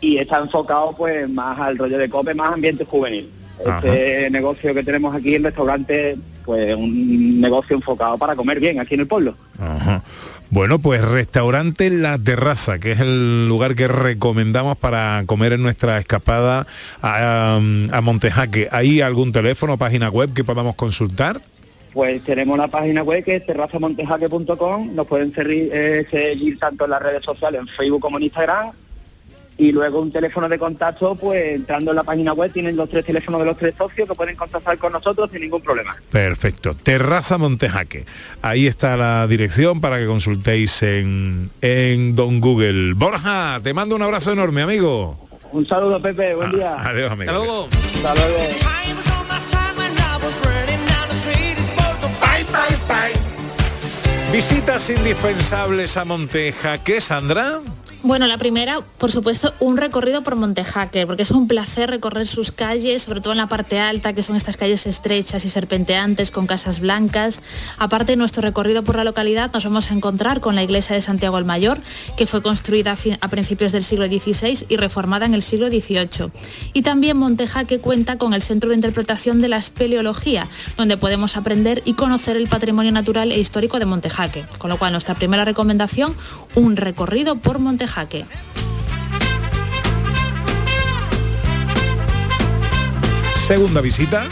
[0.00, 3.30] y está enfocado pues más al rollo de cope, más ambiente juvenil.
[3.64, 8.94] Este negocio que tenemos aquí, el restaurante, pues un negocio enfocado para comer bien aquí
[8.94, 9.36] en el pueblo.
[9.60, 10.02] Ajá.
[10.52, 15.98] Bueno, pues restaurante La Terraza, que es el lugar que recomendamos para comer en nuestra
[15.98, 16.66] escapada
[17.00, 18.68] a, a Montejaque.
[18.70, 21.40] ¿Hay algún teléfono, página web que podamos consultar?
[21.94, 27.02] Pues tenemos la página web que es terrazamontejaque.com, nos pueden eh, seguir tanto en las
[27.02, 28.72] redes sociales, en Facebook como en Instagram,
[29.58, 33.04] y luego un teléfono de contacto, pues entrando en la página web tienen los tres
[33.04, 35.96] teléfonos de los tres socios que pueden contactar con nosotros sin ningún problema.
[36.10, 36.74] Perfecto.
[36.74, 38.04] Terraza Montejaque.
[38.40, 42.94] Ahí está la dirección para que consultéis en, en Don Google.
[42.94, 45.18] Borja, te mando un abrazo enorme, amigo.
[45.52, 46.76] Un saludo, Pepe, buen día.
[46.78, 47.34] Adiós, amigos.
[47.34, 47.68] Hasta luego.
[47.96, 48.72] Hasta luego.
[54.32, 57.60] Visitas indispensables a Montejaque, Sandra.
[58.04, 62.50] Bueno, la primera, por supuesto, un recorrido por Montejaque, porque es un placer recorrer sus
[62.50, 66.48] calles, sobre todo en la parte alta, que son estas calles estrechas y serpenteantes con
[66.48, 67.38] casas blancas.
[67.78, 71.00] Aparte de nuestro recorrido por la localidad, nos vamos a encontrar con la iglesia de
[71.00, 71.80] Santiago el Mayor,
[72.16, 76.32] que fue construida a, principios del siglo XVI y reformada en el siglo XVIII.
[76.72, 81.82] Y también Montejaque cuenta con el Centro de Interpretación de la Espeleología, donde podemos aprender
[81.84, 84.44] y conocer el patrimonio natural e histórico de Montejaque.
[84.58, 86.16] Con lo cual, nuestra primera recomendación,
[86.56, 87.60] un recorrido por
[87.92, 88.24] Montejaque.
[93.46, 94.24] Segunda visita.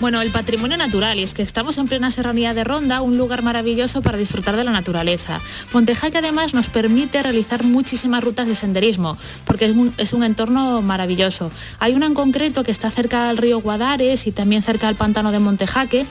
[0.00, 3.42] Bueno, el patrimonio natural, y es que estamos en plena serranía de Ronda, un lugar
[3.42, 5.40] maravilloso para disfrutar de la naturaleza.
[5.72, 10.82] Montejaque además nos permite realizar muchísimas rutas de senderismo, porque es un, es un entorno
[10.82, 11.50] maravilloso.
[11.78, 15.30] Hay una en concreto que está cerca del río Guadares y también cerca del pantano
[15.30, 16.04] de Montejaque,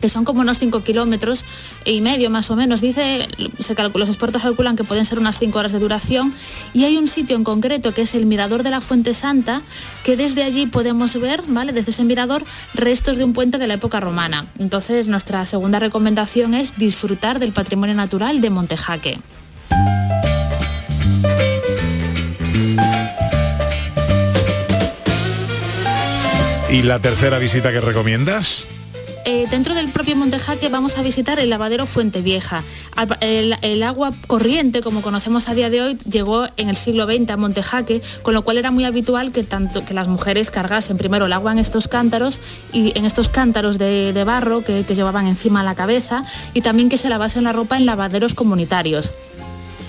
[0.00, 1.44] que son como unos 5 kilómetros
[1.84, 2.80] y medio más o menos.
[2.80, 6.34] Dice, se los expertos calculan que pueden ser unas 5 horas de duración.
[6.72, 9.62] Y hay un sitio en concreto que es el Mirador de la Fuente Santa,
[10.02, 11.72] que desde allí podemos ver, ¿vale?
[11.72, 12.44] Desde ese mirador,
[12.74, 14.46] restos de un puente de la época romana.
[14.58, 19.18] Entonces, nuestra segunda recomendación es disfrutar del patrimonio natural de Montejaque.
[26.70, 28.66] ¿Y la tercera visita que recomiendas?
[29.26, 32.62] Eh, dentro del propio Montejaque vamos a visitar el lavadero Fuente Vieja.
[33.20, 37.36] El, agua corriente, como conocemos a día de hoy, llegó en el siglo XX a
[37.38, 41.32] Montejaque, con lo cual era muy habitual que, tanto, que las mujeres cargasen primero el
[41.32, 42.38] agua en estos cántaros
[42.72, 46.90] y en estos cántaros de, de barro que, que llevaban encima la cabeza y también
[46.90, 49.12] que se lavasen la ropa en lavaderos comunitarios.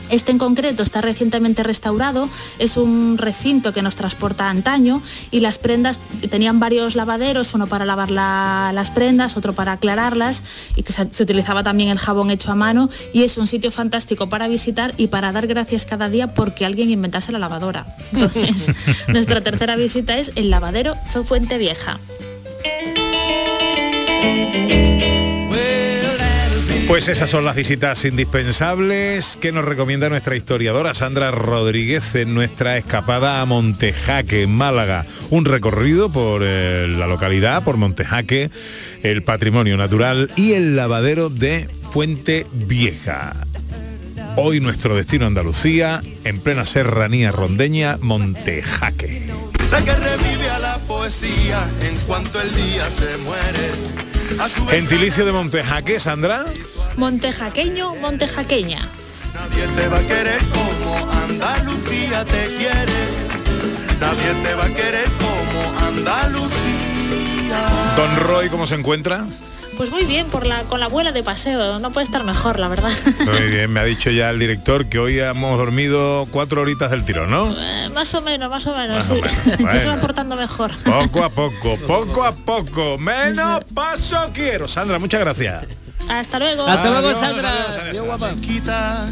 [0.09, 5.39] Este en concreto está recientemente restaurado, es un recinto que nos transporta a antaño y
[5.39, 10.43] las prendas tenían varios lavaderos, uno para lavar la- las prendas, otro para aclararlas
[10.75, 13.71] y que se, se utilizaba también el jabón hecho a mano y es un sitio
[13.71, 17.87] fantástico para visitar y para dar gracias cada día porque alguien inventase la lavadora.
[18.13, 18.71] Entonces,
[19.07, 21.97] nuestra tercera visita es el lavadero Fuente Vieja.
[26.87, 32.77] Pues esas son las visitas indispensables que nos recomienda nuestra historiadora Sandra Rodríguez en nuestra
[32.77, 35.05] escapada a Montejaque, en Málaga.
[35.31, 38.51] Un recorrido por eh, la localidad, por Montejaque,
[39.01, 43.35] el patrimonio natural y el lavadero de Fuente Vieja.
[44.35, 49.23] Hoy nuestro destino Andalucía, en plena serranía rondeña, Montejaque.
[49.71, 54.04] La que revive a la poesía en cuanto el día se muere.
[54.69, 56.45] Gentilicio de Montejaque, Sandra.
[56.97, 58.79] Montejaqueño, Montejaqueña.
[59.33, 62.99] nadie te va a querer como Andalucía te quiere.
[63.99, 67.65] Nadie te va a querer como Andalucía.
[67.95, 69.25] Don Roy, ¿cómo se encuentra?
[69.77, 72.67] Pues muy bien, por la, con la abuela de paseo, no puede estar mejor, la
[72.69, 72.91] verdad.
[73.25, 77.03] Muy bien, me ha dicho ya el director que hoy hemos dormido cuatro horitas del
[77.03, 77.53] tiro, ¿no?
[77.57, 79.21] Eh, más o menos, más o menos, Más o sí.
[79.21, 79.95] menos, se bueno.
[79.95, 80.71] va portando mejor.
[80.83, 84.67] Poco a poco, poco a poco, menos paso quiero.
[84.67, 85.65] Sandra, muchas gracias.
[86.09, 86.65] Hasta luego.
[86.65, 87.49] Hasta luego, Adiós, Sandra.
[87.49, 88.33] adiós, adiós, Adiós, guapa.
[88.41, 89.05] Quita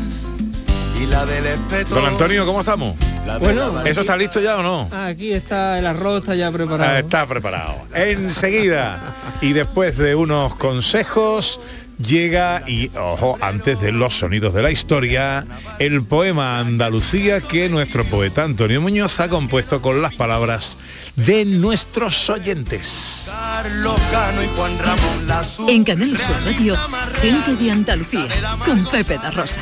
[1.02, 1.96] y la del espeto.
[1.96, 2.96] Don Antonio, ¿cómo estamos?
[3.40, 4.90] Bueno, ¿Eso está listo ya o no?
[4.96, 6.92] Aquí está el arroz, está ya preparado.
[6.92, 7.76] Ah, está preparado.
[7.94, 9.16] Enseguida.
[9.42, 11.60] Y después de unos consejos,
[11.98, 15.46] llega, y ojo, antes de los sonidos de la historia,
[15.80, 20.78] el poema Andalucía que nuestro poeta Antonio Muñoz ha compuesto con las palabras
[21.16, 23.30] de nuestros oyentes.
[23.32, 26.76] Carlos Cano y Juan Ramón la su- En Canal Sur Radio,
[27.22, 28.28] gente de Andalucía,
[28.66, 29.62] con Pepe da Rosa.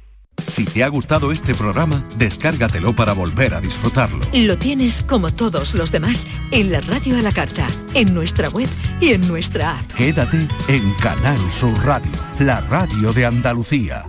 [0.47, 4.19] Si te ha gustado este programa, descárgatelo para volver a disfrutarlo.
[4.33, 8.67] Lo tienes como todos los demás en la radio a la carta, en nuestra web
[8.99, 9.93] y en nuestra app.
[9.93, 14.05] Quédate en Canal Sur Radio, la radio de Andalucía.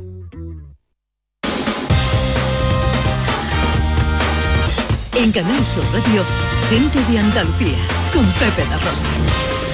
[5.14, 6.24] En Canal Sur Radio,
[6.70, 7.78] gente de Andalucía,
[8.12, 9.71] con Pepe da Rosa.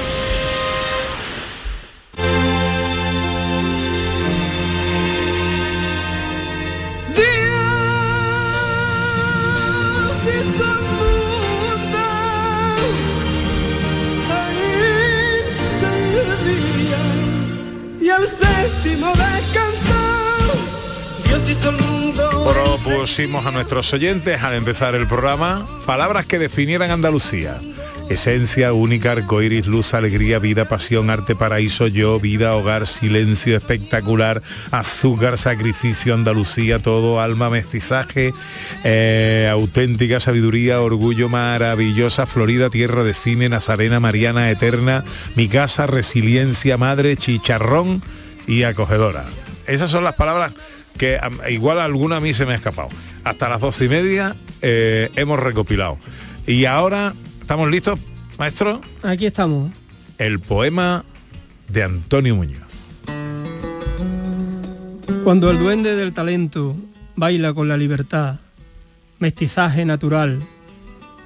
[22.44, 27.60] Propusimos a nuestros oyentes al empezar el programa palabras que definieran Andalucía.
[28.08, 35.36] Esencia única, arcoiris, luz, alegría, vida, pasión, arte, paraíso, yo, vida, hogar, silencio, espectacular, azúcar,
[35.36, 38.32] sacrificio, Andalucía, todo, alma, mestizaje,
[38.82, 45.04] eh, auténtica sabiduría, orgullo, maravillosa, Florida, tierra de cine, Nazarena, Mariana, eterna,
[45.36, 48.00] mi casa, resiliencia, madre, chicharrón
[48.46, 49.26] y acogedora.
[49.66, 50.54] Esas son las palabras
[50.98, 52.88] que igual alguna a mí se me ha escapado.
[53.24, 55.98] Hasta las doce y media eh, hemos recopilado.
[56.46, 57.98] Y ahora, ¿estamos listos,
[58.38, 58.80] maestro?
[59.02, 59.70] Aquí estamos.
[60.18, 61.04] El poema
[61.68, 63.02] de Antonio Muñoz.
[65.24, 66.76] Cuando el duende del talento
[67.16, 68.36] baila con la libertad,
[69.18, 70.40] mestizaje natural,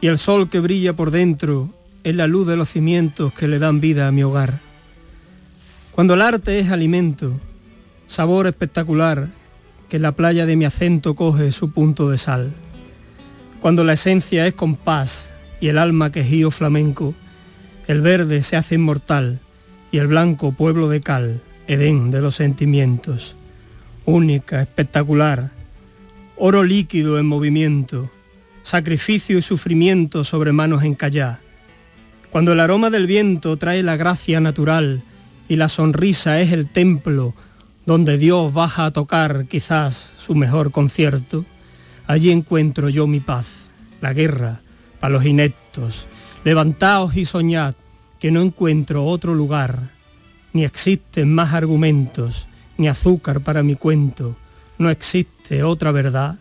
[0.01, 1.71] y el sol que brilla por dentro
[2.03, 4.61] es la luz de los cimientos que le dan vida a mi hogar.
[5.93, 7.39] Cuando el arte es alimento,
[8.09, 9.29] sabor espectacular,
[9.93, 12.55] que la playa de mi acento coge su punto de sal.
[13.61, 17.15] Cuando la esencia es compás y el alma quejío flamenco,
[17.89, 19.39] el verde se hace inmortal
[19.91, 23.37] y el blanco pueblo de cal, Edén de los sentimientos.
[24.07, 25.51] Única, espectacular,
[26.39, 28.11] oro líquido en movimiento,
[28.63, 31.41] sacrificio y sufrimiento sobre manos en callá.
[32.31, 35.03] Cuando el aroma del viento trae la gracia natural
[35.51, 37.35] y la sonrisa es el templo
[37.87, 41.45] donde Dios baja a tocar quizás su mejor concierto,
[42.07, 43.69] allí encuentro yo mi paz,
[44.01, 44.61] la guerra,
[45.01, 46.07] para los ineptos.
[46.45, 47.75] Levantaos y soñad
[48.19, 49.91] que no encuentro otro lugar,
[50.53, 54.37] ni existen más argumentos, ni azúcar para mi cuento,
[54.79, 56.39] no existe otra verdad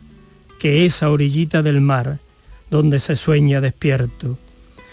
[0.60, 2.20] que esa orillita del mar
[2.70, 4.38] donde se sueña despierto.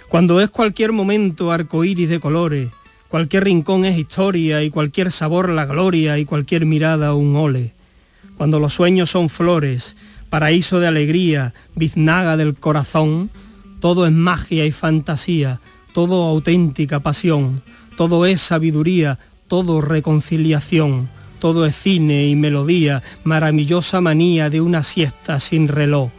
[0.09, 2.70] Cuando es cualquier momento arcoíris de colores,
[3.09, 7.72] cualquier rincón es historia y cualquier sabor la gloria y cualquier mirada un ole.
[8.36, 9.96] Cuando los sueños son flores,
[10.28, 13.30] paraíso de alegría, biznaga del corazón,
[13.80, 15.61] todo es magia y fantasía,
[15.92, 17.62] todo auténtica pasión,
[17.96, 25.40] todo es sabiduría, todo reconciliación, todo es cine y melodía, maravillosa manía de una siesta
[25.40, 26.11] sin reloj,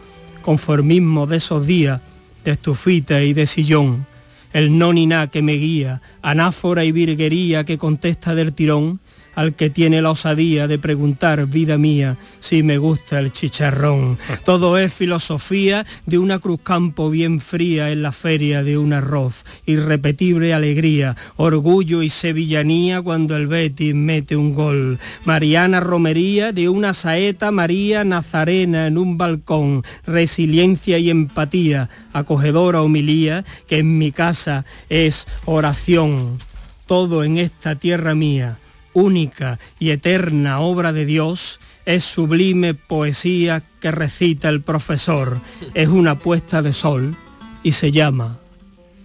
[0.41, 2.01] conformismo de esos días,
[2.43, 4.07] de estufita y de sillón,
[4.53, 8.99] el no ni na que me guía, anáfora y virguería que contesta del tirón,
[9.39, 14.17] al que tiene la osadía de preguntar, vida mía, si me gusta el chicharrón.
[14.43, 19.45] Todo es filosofía de una cruz campo bien fría en la feria de un arroz,
[19.65, 24.99] irrepetible alegría, orgullo y sevillanía cuando el Betis mete un gol.
[25.23, 33.45] Mariana romería de una saeta María Nazarena en un balcón, resiliencia y empatía, acogedora homilía
[33.69, 36.39] que en mi casa es oración.
[36.87, 38.59] Todo en esta tierra mía
[38.99, 45.41] única y eterna obra de Dios, es sublime poesía que recita el profesor.
[45.73, 47.15] Es una puesta de sol
[47.63, 48.37] y se llama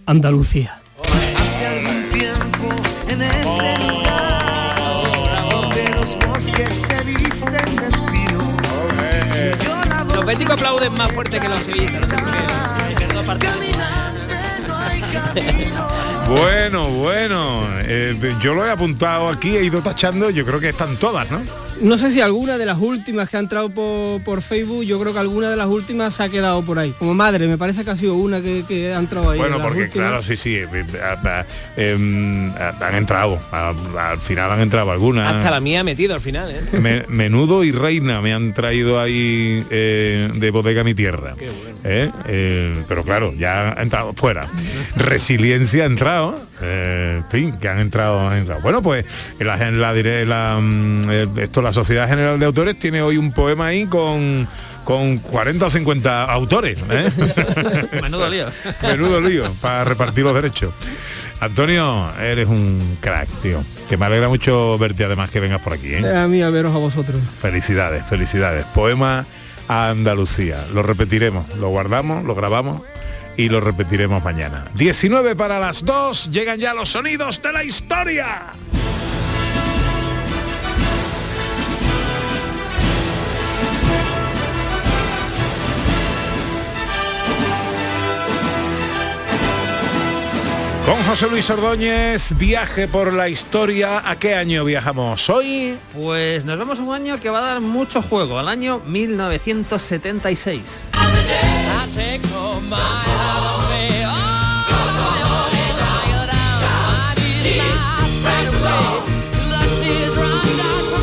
[0.05, 0.81] Andalucía.
[10.13, 12.15] Los béticos aplauden más fuerte que los sevillistas, no sé
[13.25, 13.47] por qué.
[16.27, 20.97] Bueno, bueno, eh, yo lo he apuntado aquí, he ido tachando, yo creo que están
[20.97, 21.41] todas, ¿no?
[21.81, 25.11] No sé si alguna de las últimas que ha entrado por, por Facebook, yo creo
[25.11, 26.95] que alguna de las últimas se ha quedado por ahí.
[26.97, 29.37] Como madre, me parece que ha sido una que, que ha entrado ahí.
[29.39, 30.07] Bueno, porque últimas.
[30.07, 30.85] claro, sí, sí, eh, eh,
[31.75, 31.97] eh,
[32.57, 33.73] eh, han entrado, a-
[34.11, 35.35] al final han entrado algunas.
[35.35, 36.61] Hasta la mía ha metido al final, ¿eh?
[36.79, 41.35] Me- menudo y reina me han traído ahí eh, de bodega mi tierra.
[41.83, 42.09] ¿Eh?
[42.25, 44.47] Eh, pero claro, ya ha entrado fuera.
[44.95, 46.14] Resiliencia ha entrado.
[46.61, 48.61] Eh, en fin, que han entrado, han entrado.
[48.61, 49.05] Bueno, pues
[49.39, 49.93] en la, la,
[50.25, 54.47] la, mm, eh, esto, la Sociedad General de Autores tiene hoy un poema ahí con
[54.85, 56.77] con 40 o 50 autores.
[56.89, 57.09] ¿eh?
[58.01, 58.45] Menudo lío.
[58.81, 60.73] Menudo lío para repartir los derechos.
[61.41, 63.61] Antonio, eres un crack, tío.
[63.89, 65.87] Que me alegra mucho verte además que vengas por aquí.
[65.87, 66.01] ¿eh?
[66.01, 67.17] Eh, A mí a veros a vosotros.
[67.41, 68.65] Felicidades, felicidades.
[68.67, 69.25] Poema
[69.67, 70.65] a Andalucía.
[70.73, 72.81] Lo repetiremos, lo guardamos, lo grabamos
[73.37, 74.65] y lo repetiremos mañana.
[74.75, 78.53] 19 para las 2, llegan ya los sonidos de la historia.
[90.85, 94.07] Con José Luis Ordóñez, viaje por la historia.
[94.07, 95.79] ¿A qué año viajamos hoy?
[95.95, 100.94] Pues nos vamos a un año que va a dar mucho juego, al año 1976.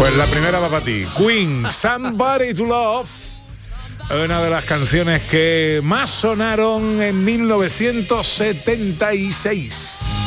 [0.03, 1.07] Pues la primera va para ti.
[1.17, 3.09] Queen, Somebody to Love.
[4.11, 10.22] Una de las canciones que más sonaron en 1976.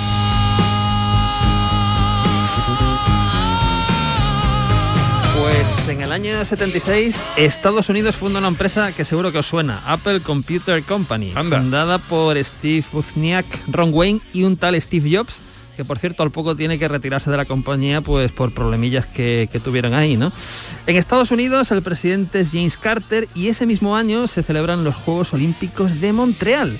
[5.87, 10.21] En el año 76 Estados Unidos funda una empresa que seguro que os suena, Apple
[10.21, 15.41] Computer Company, fundada por Steve Wozniak, Ron Wayne y un tal Steve Jobs,
[15.75, 19.47] que por cierto al poco tiene que retirarse de la compañía pues por problemillas que,
[19.51, 20.31] que tuvieron ahí, ¿no?
[20.87, 24.95] En Estados Unidos el presidente es James Carter y ese mismo año se celebran los
[24.95, 26.79] Juegos Olímpicos de Montreal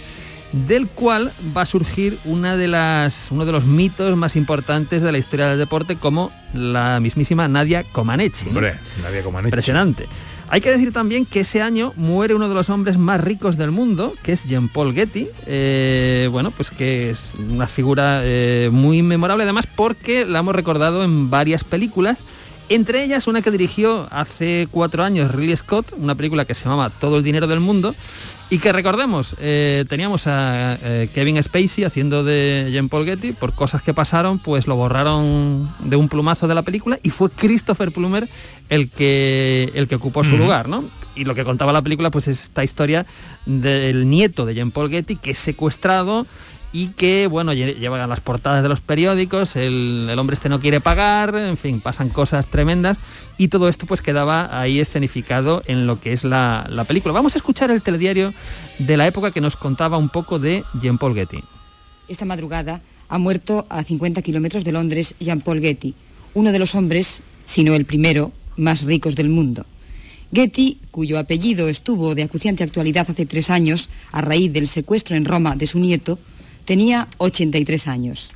[0.56, 5.12] del cual va a surgir una de las, uno de los mitos más importantes de
[5.12, 8.46] la historia del deporte como la mismísima Nadia Comaneci.
[8.46, 8.52] ¿no?
[8.52, 9.50] Hombre, Nadia Comaneci.
[9.50, 10.08] Impresionante.
[10.48, 13.72] Hay que decir también que ese año muere uno de los hombres más ricos del
[13.72, 15.28] mundo, que es Jean-Paul Getty.
[15.46, 21.04] Eh, bueno, pues que es una figura eh, muy memorable además porque la hemos recordado
[21.04, 22.20] en varias películas.
[22.70, 26.90] Entre ellas una que dirigió hace cuatro años Ridley Scott, una película que se llamaba
[26.90, 27.94] Todo el dinero del mundo,
[28.50, 33.54] y que recordemos, eh, teníamos a eh, Kevin Spacey haciendo de Jean Paul Getty, por
[33.54, 37.92] cosas que pasaron, pues lo borraron de un plumazo de la película y fue Christopher
[37.92, 38.30] Plummer
[38.70, 40.84] el que, el que ocupó su lugar, ¿no?
[41.16, 43.06] Y lo que contaba la película, pues es esta historia
[43.48, 46.28] del nieto de Jean Paul Getty que es secuestrado
[46.74, 50.82] y que, bueno, lle- llevan las portadas de los periódicos, el, hombre este no quiere
[50.82, 52.98] pagar, en fin, pasan cosas tremendas
[53.38, 57.14] y todo esto pues quedaba ahí escenificado en lo que es la, la película.
[57.14, 58.34] Vamos a escuchar el telediario
[58.80, 61.40] de la época que nos contaba un poco de Jean Paul Getty.
[62.08, 65.94] Esta madrugada ha muerto a 50 kilómetros de Londres Jean-Paul Getty,
[66.34, 69.66] uno de los hombres, si no el primero, más ricos del mundo.
[70.34, 75.24] Getty, cuyo apellido estuvo de acuciante actualidad hace tres años a raíz del secuestro en
[75.26, 76.20] Roma de su nieto,
[76.66, 78.32] tenía 83 años.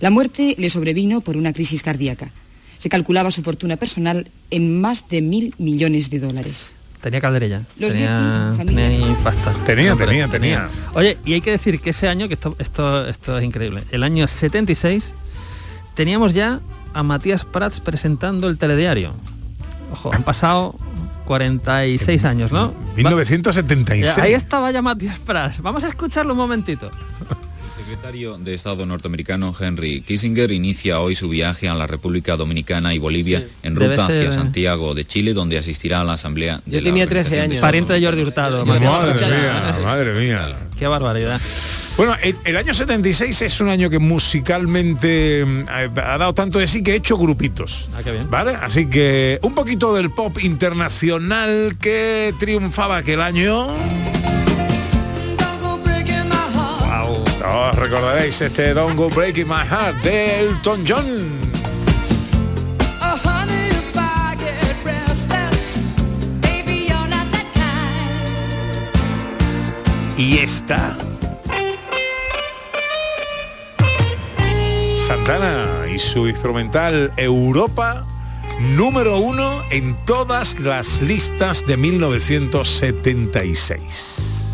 [0.00, 2.30] La muerte le sobrevino por una crisis cardíaca.
[2.78, 6.72] Se calculaba su fortuna personal en más de mil millones de dólares.
[7.00, 7.62] Tenía calderilla.
[7.78, 9.52] Los tenía, Getty, tenía ahí pasta.
[9.64, 10.68] Tenía, tenía, tenía.
[10.94, 14.02] Oye, y hay que decir que ese año, que esto, esto, esto es increíble, el
[14.02, 15.14] año 76,
[15.94, 16.60] teníamos ya
[16.92, 19.14] a Matías Prats presentando el telediario.
[19.92, 20.76] Ojo, han pasado
[21.24, 22.74] 46 años, ¿no?
[22.96, 24.18] 1976.
[24.18, 25.62] Ahí estaba ya Matías Prats.
[25.62, 26.90] Vamos a escucharlo un momentito.
[27.80, 32.92] El secretario de Estado norteamericano Henry Kissinger inicia hoy su viaje a la República Dominicana
[32.92, 34.32] y Bolivia en ruta hacia ser, eh.
[34.32, 37.60] Santiago de Chile, donde asistirá a la asamblea de Yo la tenía 13 Organización años.
[37.62, 38.66] Pariente de Jordi Hurtado.
[38.66, 40.56] Madre mía, madre mía.
[40.78, 41.40] Qué barbaridad.
[41.96, 46.66] Bueno, el, el año 76 es un año que musicalmente mm, ha dado tanto de
[46.66, 47.88] sí que he hecho grupitos.
[47.94, 48.30] Ah, qué bien.
[48.30, 48.56] ¿Vale?
[48.60, 53.68] Así que un poquito del pop internacional que triunfaba aquel año.
[57.72, 61.28] Recordaréis este Don't Go Breaking My Heart de Elton John.
[70.16, 70.96] Y esta.
[75.06, 78.06] Santana y su instrumental Europa,
[78.76, 84.49] número uno en todas las listas de 1976.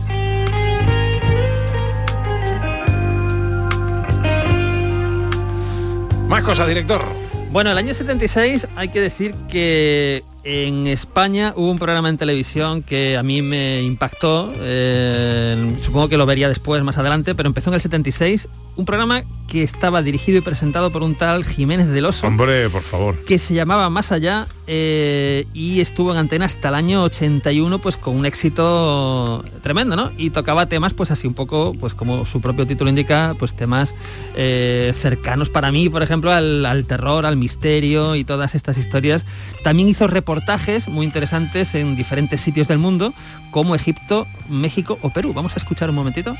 [6.42, 7.04] Cosas, director.
[7.50, 12.84] Bueno, el año 76 hay que decir que en España hubo un programa en televisión
[12.84, 17.70] que a mí me impactó, eh, supongo que lo vería después, más adelante, pero empezó
[17.70, 22.04] en el 76, un programa que estaba dirigido y presentado por un tal Jiménez del
[22.04, 22.26] Oso.
[22.26, 23.24] Hombre, por favor.
[23.24, 27.96] que se llamaba Más Allá eh, y estuvo en antena hasta el año 81 pues
[27.96, 30.12] con un éxito tremendo, ¿no?
[30.16, 33.94] Y tocaba temas pues así un poco, pues como su propio título indica, pues temas
[34.36, 39.24] eh, cercanos para mí, por ejemplo, al, al terror, al misterio y todas estas historias.
[39.64, 40.06] También hizo
[40.36, 43.14] reportajes muy interesantes en diferentes sitios del mundo
[43.50, 45.32] como Egipto, México o Perú.
[45.32, 46.36] Vamos a escuchar un momentito.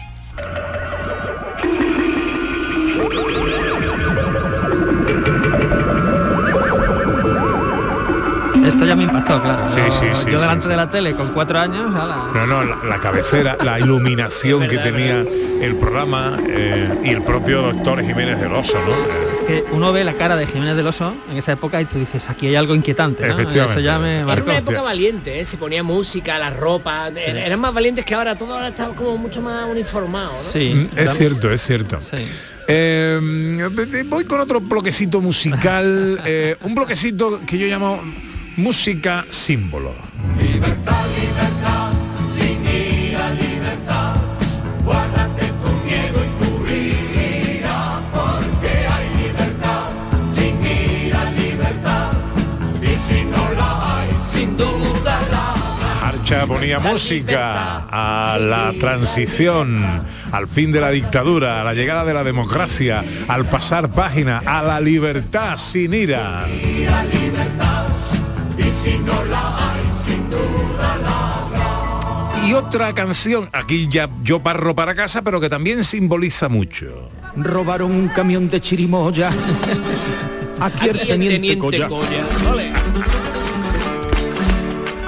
[8.67, 9.69] Esto ya me impactó, claro.
[9.69, 10.69] Sí, Yo- sí, sí, Yo sí, delante sí.
[10.71, 12.31] de la tele con cuatro años, ala.
[12.35, 15.25] No, no, la, la cabecera, la iluminación que tenía
[15.61, 19.33] el programa eh, y el propio doctor Jiménez del Oso, ¿no?
[19.33, 21.99] Es que uno ve la cara de Jiménez del Oso en esa época y tú
[21.99, 23.35] dices, aquí hay algo inquietante, ¿no?
[23.35, 23.73] Efectivamente.
[23.73, 24.45] Eso ya me Era marcó.
[24.45, 25.45] una época valiente, ¿eh?
[25.45, 29.17] se ponía música, la ropa, er- eran más valientes que ahora, todo ahora está como
[29.17, 30.61] mucho más uniformado, ¿no?
[30.61, 31.99] Mm, es cierto, es cierto.
[32.69, 38.03] Eh, voy con otro bloquecito musical, eh, un bloquecito que yo llamo
[38.57, 39.93] música símbolo.
[42.35, 44.17] Sin ira, libertad,
[44.85, 49.89] guárdate tu miedo y tu ira, porque hay libertad.
[50.35, 52.13] Sin ira, libertad,
[52.83, 60.03] y si no la hay, sin duda la Archa ponía música a la transición,
[60.33, 64.63] al fin de la dictadura, a la llegada de la democracia, al pasar página, a
[64.63, 66.47] la libertad sin ira.
[66.47, 67.87] libertad,
[68.87, 71.35] si no la hay, sin duda la
[72.35, 72.47] habrá.
[72.47, 77.11] Y otra canción, aquí ya yo parro para casa, pero que también simboliza mucho.
[77.37, 79.31] Robaron un camión de chirimoya.
[80.61, 81.89] Aquí el teniente, Colla.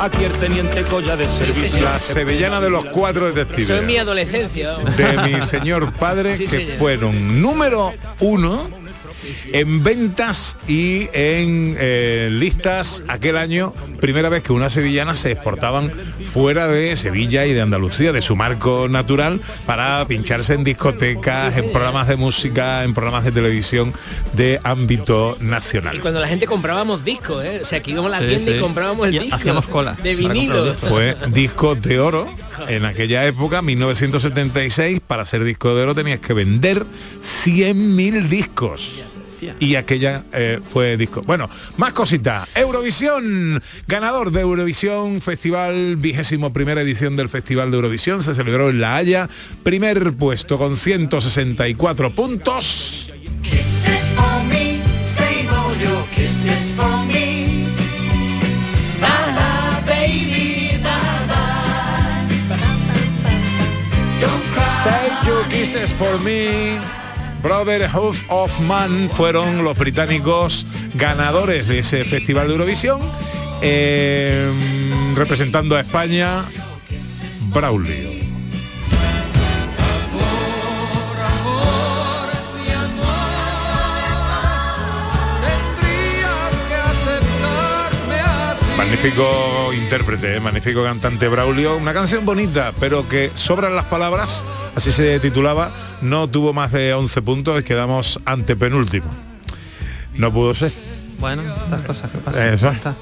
[0.01, 1.83] Aquí el teniente Colla de servicio.
[1.83, 4.01] La sevillana de los cuatro Eso es mi detectives.
[4.01, 4.71] adolescencia.
[4.97, 6.79] De mi señor padre, Sí, que señor.
[6.79, 8.69] fueron número uno
[9.53, 15.93] en ventas y en eh, listas aquel año, primera vez que unas sevillanas se exportaban
[16.33, 21.71] fuera de Sevilla y de Andalucía, de su marco natural, para pincharse en discotecas, en
[21.73, 23.93] programas de música, en programas de televisión
[24.35, 25.97] de ámbito nacional.
[25.97, 27.61] Y cuando la gente comprábamos discos, ¿eh?
[27.63, 28.59] o sea, que íbamos a la Sí, tienda sí.
[28.59, 29.37] y comprábamos el Y disco.
[29.37, 30.65] hacíamos cola De vinilo.
[30.67, 30.89] discos.
[30.91, 32.29] Fue disco de oro
[32.69, 36.85] en aquella época, 1976, para ser disco de oro tenías que vender
[37.45, 39.03] 100.000 discos.
[39.61, 41.23] Y aquella eh, fue disco.
[41.23, 42.49] Bueno, más cositas.
[42.57, 48.81] Eurovisión, ganador de Eurovisión, festival, vigésimo primera edición del Festival de Eurovisión, se celebró en
[48.81, 49.29] La Haya,
[49.63, 53.13] primer puesto con 164 puntos.
[53.43, 56.73] Kisses for me, save all your kisses
[65.93, 66.79] for me.
[67.43, 73.01] Brotherhood of Man fueron los británicos ganadores de ese festival de Eurovisión.
[73.63, 74.51] Eh,
[75.15, 76.45] representando a España,
[77.53, 78.28] Braulio.
[88.79, 91.77] Magnífico intérprete, eh, magnífico cantante Braulio.
[91.77, 94.45] Una canción bonita, pero que sobran las palabras,
[94.77, 95.73] así se titulaba.
[96.01, 99.09] No tuvo más de 11 puntos y quedamos ante penúltimo.
[100.15, 100.71] No pudo ser.
[101.19, 102.55] Bueno, estas cosas que pasan.
[102.55, 102.71] Eso.
[102.71, 102.95] Está.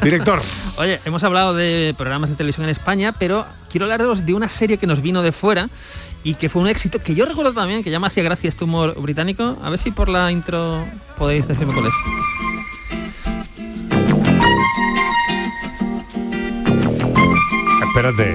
[0.00, 0.40] Director.
[0.76, 4.78] Oye, hemos hablado de programas de televisión en España, pero quiero hablaros de una serie
[4.78, 5.68] que nos vino de fuera
[6.22, 8.62] y que fue un éxito, que yo recuerdo también, que ya me hacía gracia este
[8.62, 9.58] humor británico.
[9.60, 10.84] A ver si por la intro
[11.18, 11.94] podéis decirme cuál es.
[18.00, 18.34] Espérate.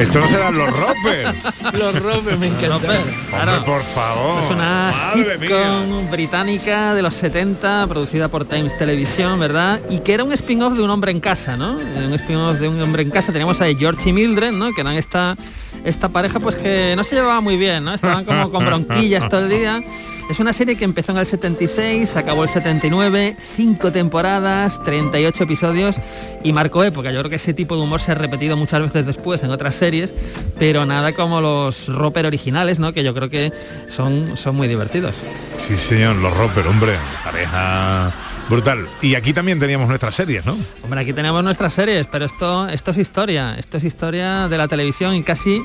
[0.00, 1.34] Esto no serán los Roper.
[1.78, 2.80] Los Roper me encantan.
[2.80, 4.42] Hombre, por favor.
[4.42, 6.08] Es una Madre mía.
[6.10, 9.80] británica de los 70, producida por Times Television, ¿verdad?
[9.88, 11.76] Y que era un spin-off de un hombre en casa, ¿no?
[11.76, 13.30] Un spin-off de un hombre en casa.
[13.30, 14.72] Teníamos a George y Mildred, ¿no?
[14.72, 15.36] Que eran esta,
[15.84, 17.94] esta pareja pues que no se llevaba muy bien, ¿no?
[17.94, 19.82] Estaban como con bronquillas todo el día.
[20.30, 25.96] Es una serie que empezó en el 76, acabó el 79, cinco temporadas, 38 episodios
[26.42, 27.12] y marcó época.
[27.12, 29.74] Yo creo que ese tipo de humor se ha repetido muchas veces después en otras
[29.74, 30.14] series,
[30.58, 32.94] pero nada como los Roper originales, ¿no?
[32.94, 33.52] Que yo creo que
[33.88, 35.14] son, son muy divertidos.
[35.52, 36.94] Sí, señor, los Roper, hombre.
[37.22, 38.10] Pareja
[38.48, 38.88] brutal.
[39.02, 40.56] Y aquí también teníamos nuestras series, ¿no?
[40.82, 44.68] Hombre, aquí tenemos nuestras series, pero esto, esto es historia, esto es historia de la
[44.68, 45.62] televisión y casi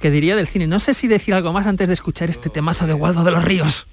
[0.00, 0.66] que diría del cine.
[0.66, 3.44] No sé si decir algo más antes de escuchar este temazo de Waldo de los
[3.44, 3.86] Ríos.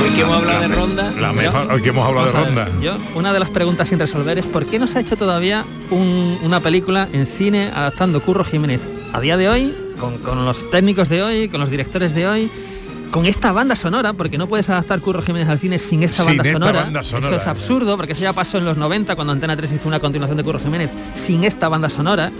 [0.00, 1.12] Hoy que hemos hablado de ronda.
[1.20, 2.68] La mejor, hoy que hemos hablado de ver, ronda.
[2.80, 5.64] Yo, una de las preguntas sin resolver es ¿por qué no se ha hecho todavía
[5.90, 8.80] un- una película en cine adaptando Curro Jiménez?
[9.12, 12.50] A día de hoy, con, con los técnicos de hoy, con los directores de hoy,
[13.12, 16.36] con esta banda sonora, porque no puedes adaptar Curro Jiménez al cine sin esta, Sin
[16.38, 16.80] banda, esta sonora.
[16.82, 17.50] banda sonora, Eso es ya.
[17.52, 20.42] absurdo, porque eso ya pasó en los 90 cuando Antena 3 hizo una continuación de
[20.44, 22.32] Curro Jiménez sin esta banda sonora.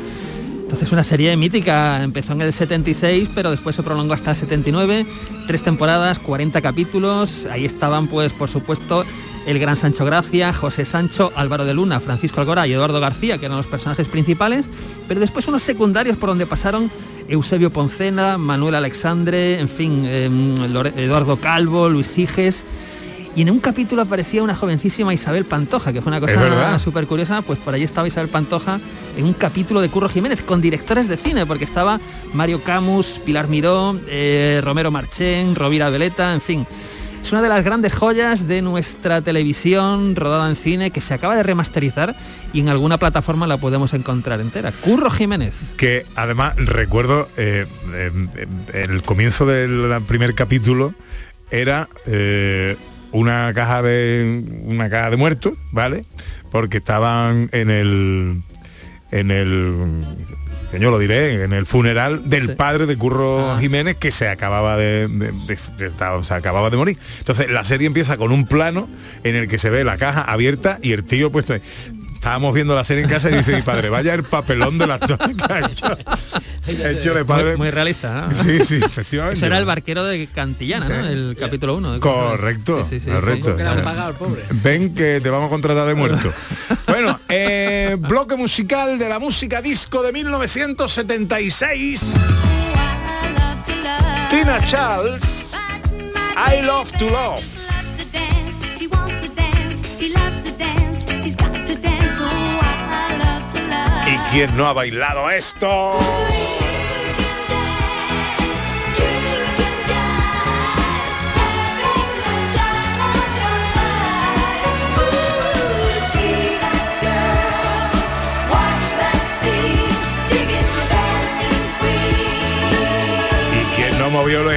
[0.62, 5.06] Entonces una serie mítica, empezó en el 76, pero después se prolongó hasta el 79,
[5.46, 9.04] tres temporadas, 40 capítulos, ahí estaban pues por supuesto
[9.46, 13.46] el gran Sancho Gracia, José Sancho, Álvaro de Luna, Francisco Algora y Eduardo García, que
[13.46, 14.66] eran los personajes principales,
[15.08, 16.90] pero después unos secundarios por donde pasaron
[17.28, 20.04] Eusebio Poncena, Manuel Alexandre, en fin,
[20.72, 22.64] Lore- Eduardo Calvo, Luis Ciges.
[23.34, 26.34] Y en un capítulo aparecía una jovencísima Isabel Pantoja, que fue una cosa
[26.78, 28.78] súper curiosa, pues por allí estaba Isabel Pantoja
[29.16, 31.98] en un capítulo de Curro Jiménez con directores de cine, porque estaba
[32.34, 36.66] Mario Camus, Pilar Miró, eh, Romero Marchén, Rovira Veleta, en fin.
[37.22, 41.36] Es una de las grandes joyas de nuestra televisión rodada en cine que se acaba
[41.36, 42.16] de remasterizar
[42.52, 44.72] y en alguna plataforma la podemos encontrar entera.
[44.72, 45.72] Curro Jiménez.
[45.76, 50.94] que además recuerdo eh, em, em, el comienzo del primer capítulo
[51.52, 52.76] era eh,
[53.12, 56.04] una caja de una caja de muertos vale
[56.50, 58.42] porque estaban en el
[59.12, 60.16] en el
[60.72, 64.76] que yo lo diré en el funeral del padre de Curro Jiménez que se acababa
[64.76, 68.46] de, de- de- de- estaba- se acababa de morir entonces la serie empieza con un
[68.46, 68.88] plano
[69.22, 71.60] en el que se ve la caja abierta y el tío puesto ahí.
[72.14, 74.98] estábamos viendo la serie en casa y dice mi padre vaya el papelón de la
[74.98, 78.30] que ha hecho, ha hecho de padre Muy, muy realista, ¿no?
[78.32, 79.36] Sí, sí, efectivamente.
[79.36, 81.06] Eso era el barquero de Cantillana, ¿no?
[81.08, 81.98] El capítulo 1.
[82.00, 83.56] Correcto, Sí, sí, sí, correcto.
[84.18, 84.42] pobre.
[84.62, 86.32] Ven que te vamos a contratar de muerto.
[87.34, 92.14] eh, bloque musical de la música disco de 1976.
[94.30, 95.54] Tina Charles,
[96.36, 97.42] I Love to Love.
[104.06, 105.98] ¿Y quién no ha bailado esto?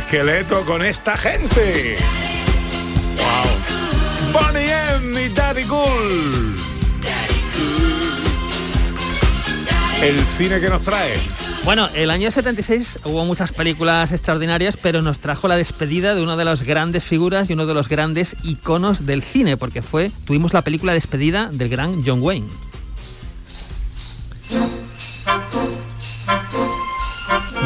[0.06, 1.98] Esqueletos con esta gente.
[3.18, 4.44] Wow.
[4.44, 6.56] Bonnie M y Daddy Cool.
[10.04, 11.16] El cine que nos trae.
[11.64, 16.38] Bueno, el año 76 hubo muchas películas extraordinarias, pero nos trajo la despedida de una
[16.38, 20.54] de las grandes figuras y uno de los grandes iconos del cine, porque fue, tuvimos
[20.54, 22.48] la película despedida del gran John Wayne.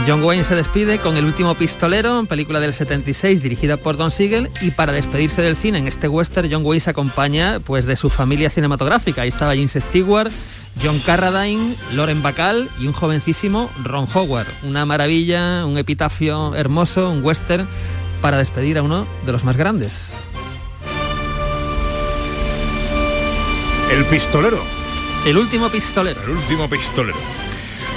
[0.08, 4.50] John Wayne se despide con El último pistolero, película del 76 dirigida por Don Siegel
[4.62, 8.10] y para despedirse del cine en este western John Wayne se acompaña pues de su
[8.10, 9.22] familia cinematográfica.
[9.22, 10.32] Ahí estaba James Stewart,
[10.84, 14.48] John Carradine, Lauren Bacall y un jovencísimo Ron Howard.
[14.64, 17.68] Una maravilla, un epitafio hermoso, un western
[18.22, 20.12] para despedir a uno de los más grandes.
[23.92, 24.60] El pistolero.
[25.26, 26.22] El último pistolero.
[26.24, 27.18] El último pistolero.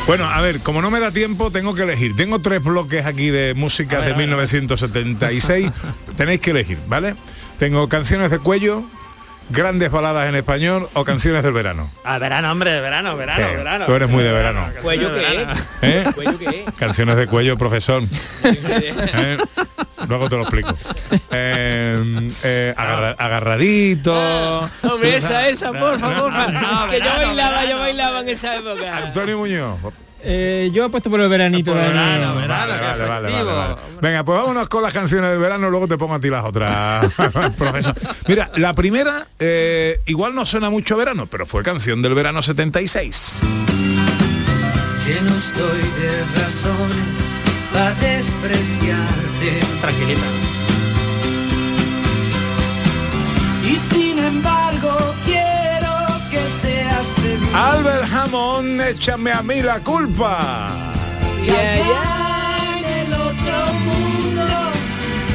[0.07, 2.17] Bueno, a ver, como no me da tiempo, tengo que elegir.
[2.17, 5.71] Tengo tres bloques aquí de música de 1976.
[6.17, 7.15] Tenéis que elegir, ¿vale?
[7.59, 8.83] Tengo canciones de cuello,
[9.51, 11.89] grandes baladas en español o canciones del verano.
[12.05, 13.87] Ah, verano, hombre, verano, verano, Sí, verano.
[13.87, 14.67] Tú eres muy de verano.
[14.83, 15.47] ¿Cuello qué?
[15.83, 16.05] ¿Eh?
[16.15, 16.65] ¿Cuello qué?
[16.77, 18.03] Canciones de cuello, profesor.
[18.43, 19.39] ¿Eh?
[20.09, 20.77] Luego te lo explico.
[21.31, 24.13] Eh, eh, agarra- agarradito.
[24.83, 26.47] Hombre, esa, esa, porfa, porfa.
[26.91, 28.99] que yo bailaba, yo bailaba en esa época.
[29.07, 29.79] Antonio Muñoz.
[30.25, 31.75] Eh, yo apuesto por el veranito.
[31.75, 32.35] de año.
[32.37, 33.75] Vale, vale, vale, vale, vale.
[34.01, 37.07] Venga, pues vámonos con las canciones del verano, luego te pongo a ti las otras,
[37.59, 37.95] profesor.
[38.29, 42.41] Mira, la primera, eh, igual no suena mucho a verano, pero fue canción del verano
[42.41, 43.41] 76.
[45.05, 47.19] Lleno estoy de razones
[47.73, 47.93] para
[49.43, 49.81] despreciarte.
[49.81, 50.27] Tranquilita.
[53.65, 57.55] Y sin embargo quiero que seas feliz.
[57.55, 60.71] Albert Hammond, échame a mí la culpa.
[61.45, 64.45] Y allá en el otro mundo,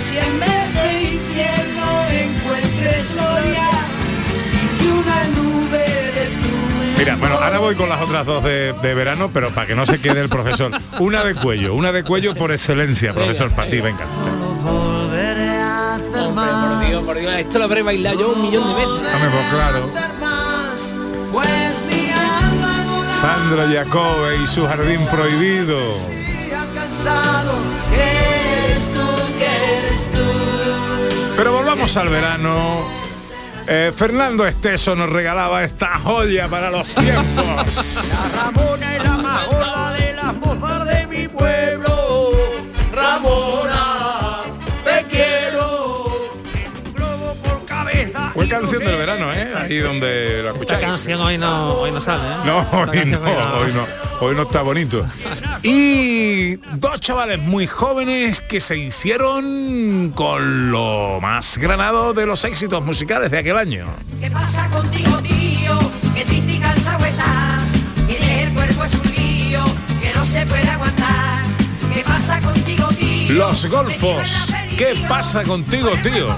[0.08, 0.57] si en
[6.98, 9.86] Mira, bueno, ahora voy con las otras dos de, de verano, pero para que no
[9.86, 10.72] se quede el profesor.
[11.00, 14.06] Una de cuello, una de cuello por excelencia, profesor, para ti, venga.
[14.06, 15.38] hacer
[16.28, 19.04] Hombre, por Dios, por Dios, esto lo habré bailado yo un millón de veces.
[19.04, 19.90] Dame pues claro.
[21.32, 25.78] pues no Sandra Jacobe y su jardín prohibido.
[31.36, 33.07] Pero volvamos al verano.
[33.70, 37.96] Eh, Fernando Esteso nos regalaba esta joya para los tiempos.
[38.36, 41.67] Ramona es la gorda de las mozas de mi pueblo.
[48.48, 49.48] Canción del verano, ¿eh?
[49.56, 50.82] Ahí donde la Esta escucháis.
[50.86, 52.38] canción hoy no, hoy no sale, ¿eh?
[52.46, 53.86] No, Esta hoy canción no, hoy no,
[54.26, 55.06] hoy no está bonito.
[55.64, 62.84] Y dos chavales muy jóvenes que se hicieron con lo más granado de los éxitos
[62.84, 63.88] musicales de aquel año.
[64.22, 65.78] ¿Qué pasa contigo, tío?
[66.16, 67.60] Que cansado está.
[68.08, 69.64] Tienes el cuerpo es un lío
[70.02, 71.44] que no se puede aguantar.
[71.94, 73.34] ¿Qué pasa contigo, tío?
[73.34, 74.48] Los golfos.
[74.78, 76.36] ¿Qué pasa contigo, tío?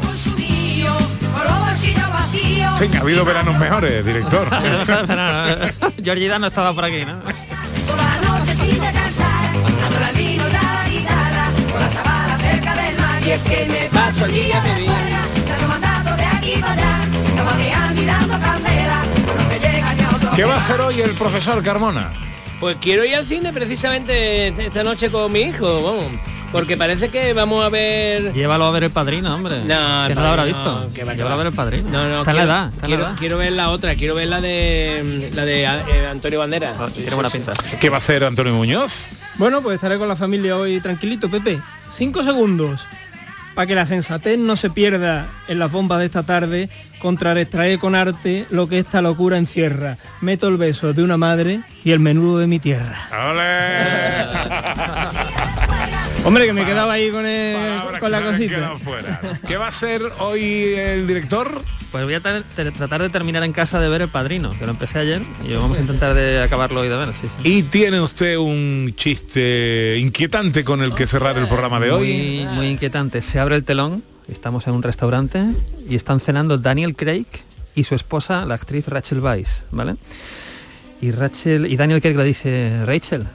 [2.79, 4.47] Ha habido veranos mejores, director.
[6.03, 7.19] Georgida no estaba por aquí, ¿no?
[20.35, 22.11] ¿Qué va a hacer hoy el profesor Carmona?
[22.59, 26.28] Pues quiero ir al cine precisamente esta noche con mi hijo, vamos.
[26.51, 28.33] Porque parece que vamos a ver.
[28.33, 29.59] Llévalo a ver el padrino, hombre.
[29.65, 30.89] No, que no lo habrá visto.
[30.95, 31.89] que va, que Llévalo a ver el padrino.
[31.89, 32.69] No, no, está quiero, la edad.
[32.73, 33.15] está en la quiero, edad.
[33.19, 36.75] quiero ver la otra, quiero ver la de la de eh, Antonio Banderas.
[36.79, 37.37] Ah, Sí, tiene sí, buena sí.
[37.37, 37.53] pinta.
[37.79, 39.07] ¿Qué va a hacer Antonio Muñoz?
[39.35, 41.59] Bueno, pues estaré con la familia hoy tranquilito, Pepe.
[41.95, 42.87] Cinco segundos
[43.55, 46.69] para que la sensatez no se pierda en las bombas de esta tarde,
[46.99, 49.97] contrarrestrae con arte lo que esta locura encierra.
[50.21, 52.95] Meto el beso de una madre y el menudo de mi tierra.
[56.26, 57.53] Hombre, que me quedaba ahí con, el-
[58.11, 58.76] la cosita.
[58.78, 59.20] fuera.
[59.47, 61.61] ¿Qué va a hacer hoy el director?
[61.91, 64.65] Pues voy a tra- tra- tratar de terminar en casa de ver el padrino, que
[64.65, 67.49] lo empecé ayer y vamos a intentar de acabarlo hoy de ver, sí, sí.
[67.49, 72.43] ¿Y tiene usted un chiste inquietante con el que cerrar el programa de hoy?
[72.45, 73.22] Muy, muy inquietante.
[73.22, 75.43] Se abre el telón, estamos en un restaurante
[75.89, 77.26] y están cenando Daniel Craig
[77.74, 79.95] y su esposa, la actriz Rachel Weisz, ¿vale?
[81.01, 83.26] Y Rachel y Daniel Craig le dice, Rachel,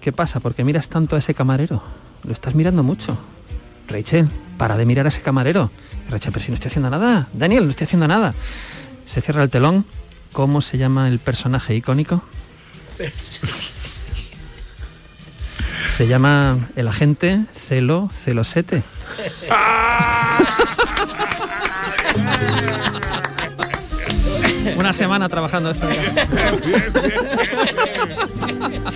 [0.00, 0.40] ¿qué pasa?
[0.40, 1.82] ¿Por qué miras tanto a ese camarero?
[2.28, 3.16] Lo estás mirando mucho.
[3.88, 5.70] Rachel, para de mirar a ese camarero.
[6.10, 7.26] Rachel, pero si no estoy haciendo nada.
[7.32, 8.34] Daniel, no estoy haciendo nada.
[9.06, 9.86] Se cierra el telón.
[10.34, 12.22] ¿Cómo se llama el personaje icónico?
[15.96, 18.82] Se llama El agente Celo Celosete.
[24.76, 25.88] Una semana trabajando esto.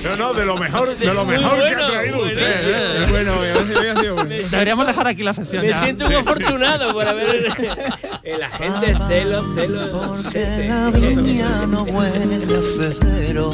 [0.03, 2.67] No, no, de lo mejor, de lo mejor que ha traído usted.
[2.67, 4.43] ¿eh?
[4.51, 5.81] Deberíamos dejar aquí la sección Me ya.
[5.81, 7.53] siento un afortunado por haber
[8.23, 10.17] el agente celo, celo,
[10.69, 12.63] La viña no huele a
[12.93, 13.51] febrero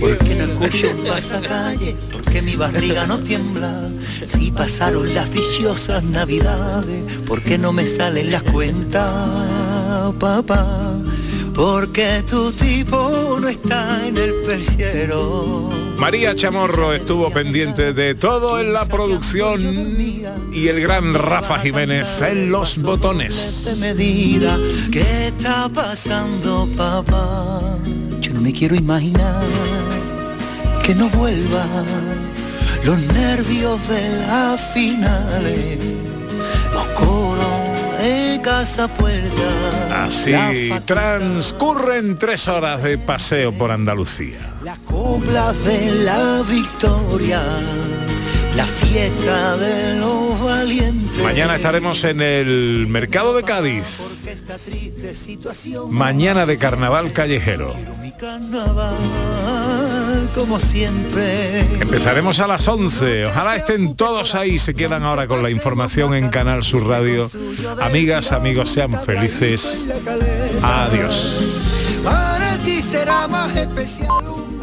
[0.00, 3.88] Porque no escucho un pasacalle Porque mi barriga no tiembla
[4.26, 9.04] Si pasaron las dichosas navidades Porque no me salen las cuentas,
[10.18, 10.94] papá
[11.54, 15.70] Porque tu tipo no está en el persiero.
[15.96, 19.96] María Chamorro estuvo pendiente de todo en la producción
[20.52, 23.64] y el gran Rafa Jiménez en los botones.
[23.64, 24.58] de medida.
[24.90, 27.78] ¿Qué está pasando, papá?
[28.20, 29.44] Yo no me quiero imaginar
[30.82, 31.64] que no vuelva.
[32.84, 35.78] Los nervios de las finales,
[36.72, 36.86] los
[38.44, 40.04] casa puerta.
[40.04, 40.34] Así
[40.84, 44.54] transcurren tres horas de paseo por Andalucía.
[44.62, 47.42] Las coplas de la victoria,
[48.54, 51.22] la fiesta de los valientes.
[51.22, 54.28] Mañana estaremos en el mercado de Cádiz.
[55.88, 57.72] Mañana de carnaval callejero.
[60.32, 61.60] Como siempre.
[61.80, 63.26] Empezaremos a las 11.
[63.26, 64.58] Ojalá estén todos ahí.
[64.58, 67.30] Se quedan ahora con la información en Canal Sur Radio.
[67.80, 69.86] Amigas, amigos, sean felices.
[70.62, 72.00] Adiós.
[72.02, 74.53] Para ti será más especial un